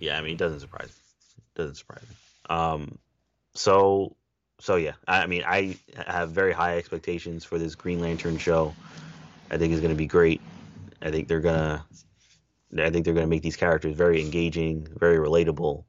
[0.00, 1.42] Yeah, I mean, it doesn't surprise me.
[1.54, 2.16] doesn't surprise me.
[2.48, 2.98] Um,
[3.54, 4.16] so,
[4.60, 8.74] so yeah, I, mean, I have very high expectations for this Green Lantern show.
[9.50, 10.40] I think it's going to be great.
[11.02, 11.84] I think they're gonna,
[12.78, 15.84] I think they're gonna make these characters very engaging, very relatable.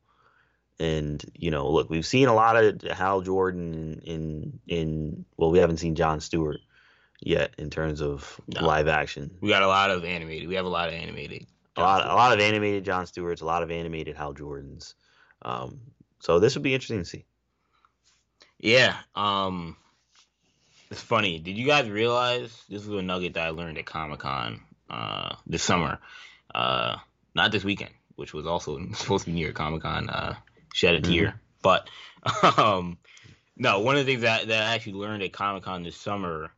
[0.80, 5.60] And you know, look, we've seen a lot of Hal Jordan in in well, we
[5.60, 6.60] haven't seen John Stewart
[7.20, 8.66] yet in terms of No.
[8.66, 9.38] live action.
[9.42, 10.48] We got a lot of animated.
[10.48, 11.46] We have a lot of animated.
[11.78, 14.96] a lot, a lot of animated John Stewart's, a lot of animated Hal Jordans.
[15.44, 15.80] Um,
[16.20, 17.26] so this would be interesting to see.
[18.62, 18.96] Yeah.
[19.16, 19.76] Um,
[20.92, 21.40] it's funny.
[21.40, 25.36] Did you guys realize this is a nugget that I learned at Comic Con uh,
[25.48, 26.00] this summer?
[26.54, 26.98] Uh,
[27.34, 30.10] not this weekend, which was also supposed to be near Comic Con.
[30.10, 30.36] Uh,
[30.74, 31.90] shed a tear, but
[32.58, 32.98] um,
[33.58, 33.80] no.
[33.80, 36.52] One of the things that that I actually learned at Comic Con this summer,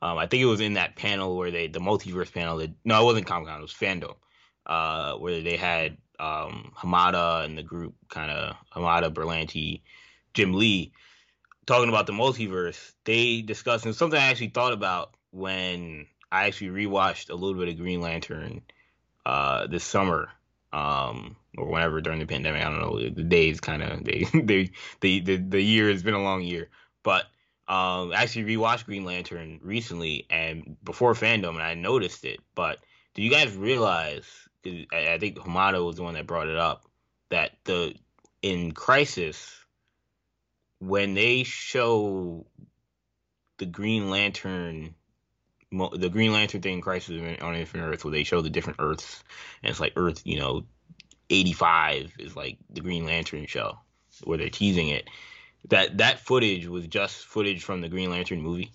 [0.00, 2.58] um, I think it was in that panel where they the multiverse panel.
[2.58, 3.58] That no, it wasn't Comic Con.
[3.58, 4.16] It was FanDome,
[4.64, 9.82] uh, where they had um, Hamada and the group kind of Hamada, Berlanti,
[10.32, 10.92] Jim Lee
[11.66, 16.86] talking about the multiverse, they discussed and something I actually thought about when I actually
[16.86, 18.62] rewatched a little bit of Green Lantern
[19.26, 20.30] uh, this summer,
[20.72, 22.62] um, or whenever during the pandemic.
[22.62, 22.98] I don't know.
[22.98, 26.68] The days kind of they they the, the the year has been a long year,
[27.02, 27.24] but
[27.68, 32.40] um, I actually rewatched Green Lantern recently and before FanDome, and I noticed it.
[32.54, 32.78] But
[33.14, 34.26] do you guys realize?
[34.66, 36.86] I, I think Hamada was the one that brought it up
[37.30, 37.94] that the
[38.42, 39.61] in Crisis
[40.82, 42.44] when they show
[43.58, 44.94] the Green Lantern,
[45.70, 49.22] the Green Lantern thing Crisis on Infinite Earth, where they show the different Earths,
[49.62, 50.64] and it's like Earth, you know,
[51.30, 53.78] 85 is like the Green Lantern show,
[54.24, 55.08] where they're teasing it.
[55.68, 58.72] That that footage was just footage from the Green Lantern movie,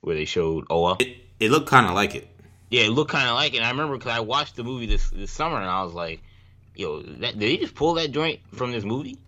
[0.00, 0.96] where they showed Oa.
[0.98, 2.26] It, it looked kind of like it.
[2.68, 3.58] Yeah, it looked kind of like it.
[3.58, 6.20] And I remember because I watched the movie this this summer, and I was like,
[6.74, 9.18] "Yo, that, did they just pull that joint from this movie?"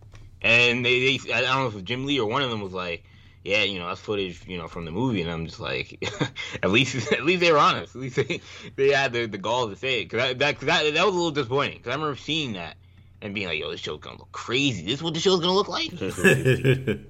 [0.41, 2.61] And they, they, I don't know if it was Jim Lee or one of them
[2.61, 3.05] was like,
[3.43, 5.99] "Yeah, you know, that's footage, you know, from the movie." And I'm just like,
[6.63, 7.97] at least, at least they were honest.
[7.97, 8.41] At least they,
[8.77, 10.05] they had the, the gall to say it.
[10.05, 11.79] Because that, that, 'cause that, that was a little disappointing.
[11.79, 12.77] Because I remember seeing that
[13.21, 14.85] and being like, "Yo, this show's gonna look crazy.
[14.85, 15.91] This is what the show's gonna look like."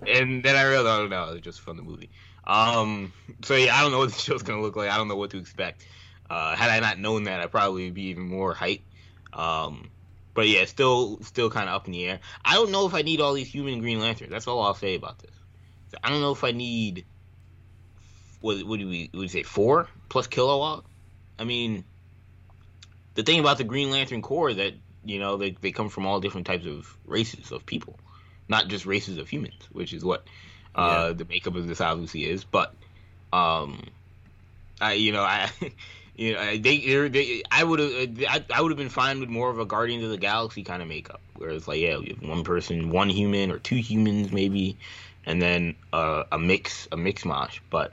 [0.06, 2.10] and then I realized, oh no, it's just from the movie.
[2.46, 3.12] Um,
[3.42, 4.90] so yeah, I don't know what the show's gonna look like.
[4.90, 5.84] I don't know what to expect.
[6.30, 8.84] Uh, had I not known that, I'd probably be even more hyped.
[9.32, 9.90] Um,
[10.38, 12.20] but yeah, still, still kind of up in the air.
[12.44, 14.30] I don't know if I need all these human Green Lanterns.
[14.30, 15.32] That's all I'll say about this.
[16.00, 17.06] I don't know if I need.
[18.40, 20.84] What, what do we would we say four plus Kilowog?
[21.40, 21.82] I mean,
[23.14, 24.74] the thing about the Green Lantern Corps is that
[25.04, 27.98] you know they they come from all different types of races of people,
[28.48, 30.24] not just races of humans, which is what
[30.76, 32.44] uh, the makeup of this obviously is.
[32.44, 32.72] But
[33.32, 33.88] um,
[34.80, 35.50] I you know I.
[36.18, 37.92] You know, they, they I would have,
[38.28, 40.82] I, I would have been fine with more of a Guardians of the Galaxy kind
[40.82, 44.76] of makeup, where it's like, yeah, one person, one human, or two humans maybe,
[45.24, 47.60] and then uh, a mix, a mix mosh.
[47.70, 47.92] But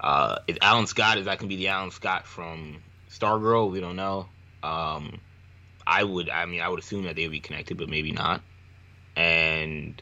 [0.00, 2.76] uh, if Alan Scott is that can be the Alan Scott from
[3.10, 4.28] Stargirl, we don't know.
[4.62, 5.18] Um,
[5.84, 8.40] I would, I mean, I would assume that they would be connected, but maybe not.
[9.16, 10.00] And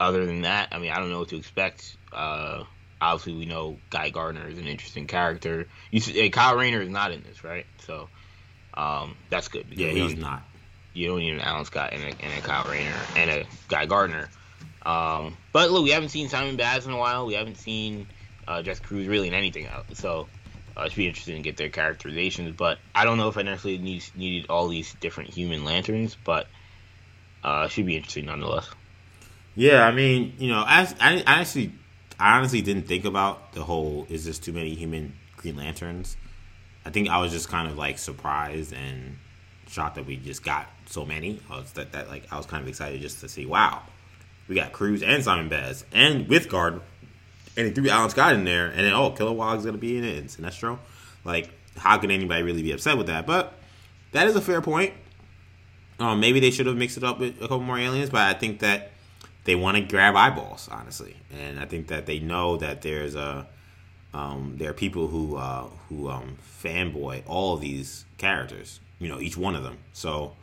[0.00, 1.98] other than that, I mean, I don't know what to expect.
[2.10, 2.64] Uh,
[3.00, 5.66] obviously, we know Guy Gardner is an interesting character.
[5.90, 7.66] You see, Kyle Rayner is not in this, right?
[7.86, 8.08] So
[8.74, 9.66] um, that's good.
[9.70, 10.42] Yeah, he's not.
[10.92, 13.86] You don't need an Alan Scott and a, and a Kyle Rayner and a Guy
[13.86, 14.30] Gardner.
[14.84, 17.26] Um, but look, we haven't seen Simon Baz in a while.
[17.26, 18.06] We haven't seen
[18.48, 19.86] uh, Jessica Cruz really in anything else.
[19.94, 20.28] So
[20.76, 22.54] uh, it should be interesting to get their characterizations.
[22.56, 26.46] But I don't know if I necessarily need, needed all these different human lanterns, but
[27.44, 28.68] uh, it should be interesting nonetheless.
[29.54, 31.72] Yeah, I mean, you know, I, I, I actually,
[32.18, 36.16] I honestly didn't think about the whole is this too many human Green Lanterns.
[36.84, 39.16] I think I was just kind of like surprised and
[39.68, 41.40] shocked that we just got so many.
[41.50, 43.82] I was that, that like I was kind of excited just to see, wow,
[44.48, 46.80] we got Cruz and Simon Baz and with guard,
[47.56, 50.18] and he threw Alan Scott in there, and then oh, Kilowog's gonna be in it
[50.18, 50.78] and Sinestro.
[51.24, 53.26] Like, how can anybody really be upset with that?
[53.26, 53.54] But
[54.12, 54.94] that is a fair point.
[55.98, 58.34] Um, maybe they should have mixed it up with a couple more aliens, but I
[58.34, 58.92] think that
[59.46, 63.46] they want to grab eyeballs, honestly, and I think that they know that there's a
[64.12, 69.20] um, there are people who uh, who um, fanboy all of these characters, you know,
[69.20, 69.78] each one of them.
[69.92, 70.34] So,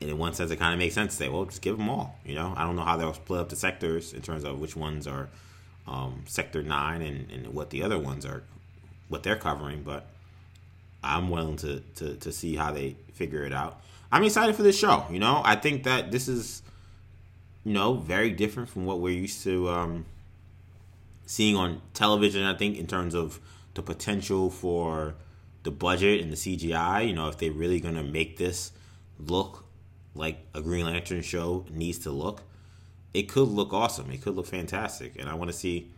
[0.00, 2.18] in one sense, it kind of makes sense to say, well, just give them all.
[2.24, 4.74] You know, I don't know how they'll split up the sectors in terms of which
[4.74, 5.28] ones are
[5.86, 8.42] um, Sector Nine and, and what the other ones are,
[9.08, 10.06] what they're covering, but
[11.04, 13.80] I'm willing to, to to see how they figure it out.
[14.10, 15.04] I'm excited for this show.
[15.10, 16.62] You know, I think that this is,
[17.70, 20.04] you know, very different from what we're used to um,
[21.24, 22.42] seeing on television.
[22.42, 23.38] I think in terms of
[23.74, 25.14] the potential for
[25.62, 27.06] the budget and the CGI.
[27.06, 28.72] You know, if they're really gonna make this
[29.20, 29.64] look
[30.16, 32.42] like a Green Lantern show needs to look,
[33.14, 34.10] it could look awesome.
[34.10, 35.92] It could look fantastic, and I want to see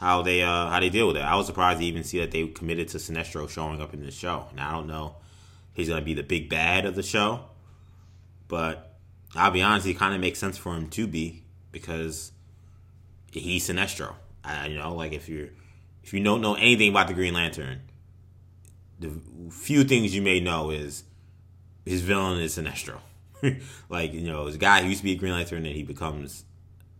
[0.00, 1.24] how they uh, how they deal with it.
[1.24, 4.10] I was surprised to even see that they committed to Sinestro showing up in the
[4.10, 4.46] show.
[4.56, 5.16] Now I don't know
[5.74, 7.44] he's to be the big bad of the show.
[8.48, 8.91] But
[9.34, 12.32] I'll be honest, it kind of makes sense for him to be because
[13.30, 14.14] he's Sinestro.
[14.44, 15.48] I, you know, like if you're
[16.02, 17.80] if you don't know anything about the Green Lantern,
[18.98, 19.12] the
[19.50, 21.04] few things you may know is
[21.84, 22.98] his villain is Sinestro.
[23.88, 26.44] like you know, this guy who used to be a Green Lantern and he becomes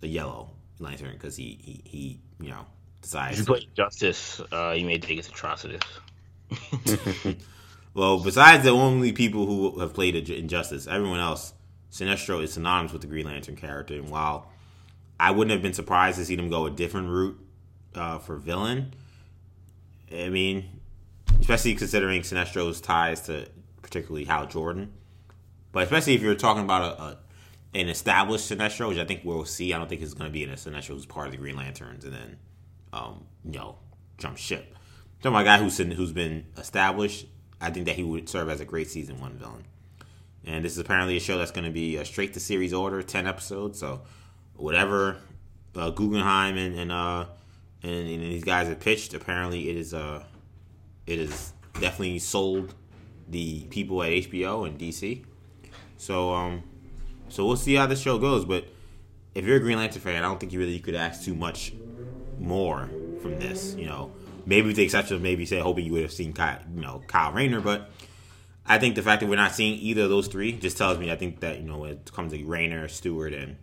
[0.03, 2.67] a Yellow Lantern because he, he he you know
[3.03, 3.41] decides.
[3.41, 5.81] If you play Justice, uh, you may take his atrocities.
[7.95, 11.53] Well, besides the only people who have played Injustice, everyone else,
[11.93, 13.95] Sinestro is synonymous with the Green Lantern character.
[13.95, 14.51] And while
[15.21, 17.39] I wouldn't have been surprised to see them go a different route
[17.95, 18.95] uh, for villain,
[20.13, 20.81] I mean,
[21.41, 23.47] especially considering Sinestro's ties to
[23.83, 24.93] particularly Hal Jordan,
[25.71, 27.19] but especially if you're talking about a, a
[27.75, 29.73] an established Sinestro, which I think we'll see.
[29.73, 32.05] I don't think it's going to be an Sinestro who's part of the Green Lanterns
[32.05, 32.37] and then,
[32.93, 33.77] um, you know,
[34.19, 34.77] jump ship.
[35.21, 37.27] about a guy who's who's been established
[37.63, 39.65] I think that he would serve as a great season one villain.
[40.45, 43.03] And this is apparently a show that's going to be a straight to series order,
[43.03, 43.79] ten episodes.
[43.79, 44.03] So
[44.57, 45.17] whatever
[45.77, 47.27] uh, Guggenheim and and, uh,
[47.83, 50.25] and, and these guys have pitched, apparently it is uh
[51.07, 52.75] it is definitely sold
[53.29, 55.25] the people at HBO and DC.
[55.97, 56.63] So um
[57.29, 58.45] so we'll see how the show goes.
[58.45, 58.67] But
[59.35, 61.73] if you're a Green Lantern fan, I don't think you really could ask too much
[62.39, 62.91] more
[63.23, 63.75] from this.
[63.75, 64.13] You know,
[64.45, 67.03] Maybe with the exception of maybe say hoping you would have seen Kyle, you know
[67.07, 67.91] Kyle Rayner, but
[68.65, 71.11] I think the fact that we're not seeing either of those three just tells me
[71.11, 73.57] I think that you know when it comes to Rayner, Stewart, and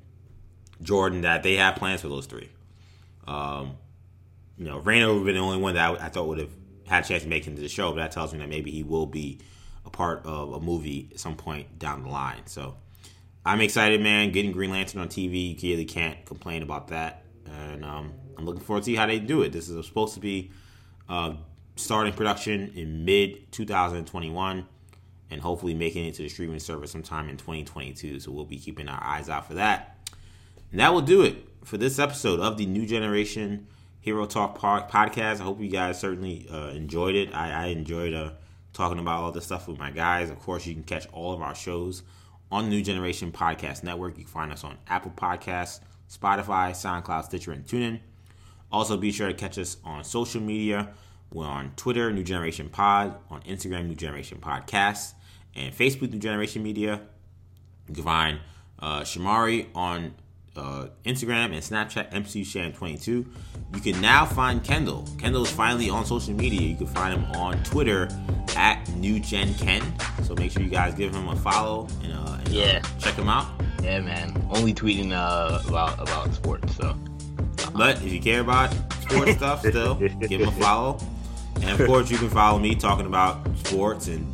[0.81, 2.49] Jordan that they have plans for those three.
[3.27, 3.77] Um,
[4.57, 6.51] you know, Rayner would have been the only one that I, I thought would have
[6.87, 8.71] had a chance to make it into the show, but that tells me that maybe
[8.71, 9.39] he will be
[9.85, 12.45] a part of a movie at some point down the line.
[12.45, 12.75] So
[13.45, 14.31] I'm excited, man.
[14.31, 17.23] Getting Green Lantern on TV, you really can't complain about that.
[17.45, 19.51] And um, I'm looking forward to see how they do it.
[19.51, 20.51] This is supposed to be
[21.07, 21.33] uh,
[21.75, 24.67] starting production in mid 2021
[25.31, 28.19] and hopefully making it to the streaming service sometime in 2022.
[28.19, 29.97] So we'll be keeping our eyes out for that.
[30.71, 33.67] And that will do it for this episode of the New Generation
[34.01, 35.39] Hero Talk podcast.
[35.39, 37.33] I hope you guys certainly uh, enjoyed it.
[37.33, 38.31] I, I enjoyed uh,
[38.73, 40.29] talking about all this stuff with my guys.
[40.29, 42.03] Of course, you can catch all of our shows
[42.51, 44.17] on the New Generation Podcast Network.
[44.17, 47.99] You can find us on Apple Podcasts, Spotify, SoundCloud, Stitcher, and TuneIn.
[48.71, 50.89] Also, be sure to catch us on social media.
[51.31, 55.13] We're on Twitter, New Generation Pod, on Instagram, New Generation Podcast,
[55.59, 57.01] and Facebook, New Generation Media.
[57.87, 58.39] You can find
[58.79, 60.13] uh, Shamari on
[60.55, 63.05] uh, Instagram and Snapchat, MCSham22.
[63.75, 65.07] You can now find Kendall.
[65.17, 66.61] Kendall is finally on social media.
[66.61, 68.03] You can find him on Twitter
[68.55, 70.25] at NewGenKen.
[70.25, 73.15] So make sure you guys give him a follow and, uh, and uh, yeah, check
[73.15, 73.47] him out.
[73.83, 74.47] Yeah, man.
[74.49, 76.75] Only tweeting uh, about about sports.
[76.75, 76.95] So
[77.73, 80.99] but if you care about sports stuff, still give him a follow.
[81.61, 84.25] And of course, you can follow me talking about sports and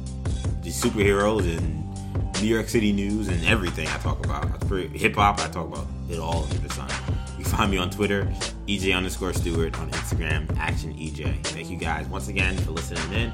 [0.65, 4.63] the superheroes and New York City news and everything I talk about.
[4.71, 6.89] Hip hop, I talk about it'll all under the sun.
[7.37, 8.25] You find me on Twitter,
[8.67, 11.43] EJ underscore Stewart, on Instagram, Action EJ.
[11.45, 13.31] Thank you guys once again for listening in.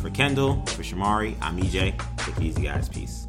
[0.00, 1.98] For Kendall, for Shamari, I'm EJ.
[2.18, 2.90] Take it easy, guys.
[2.90, 3.26] Peace.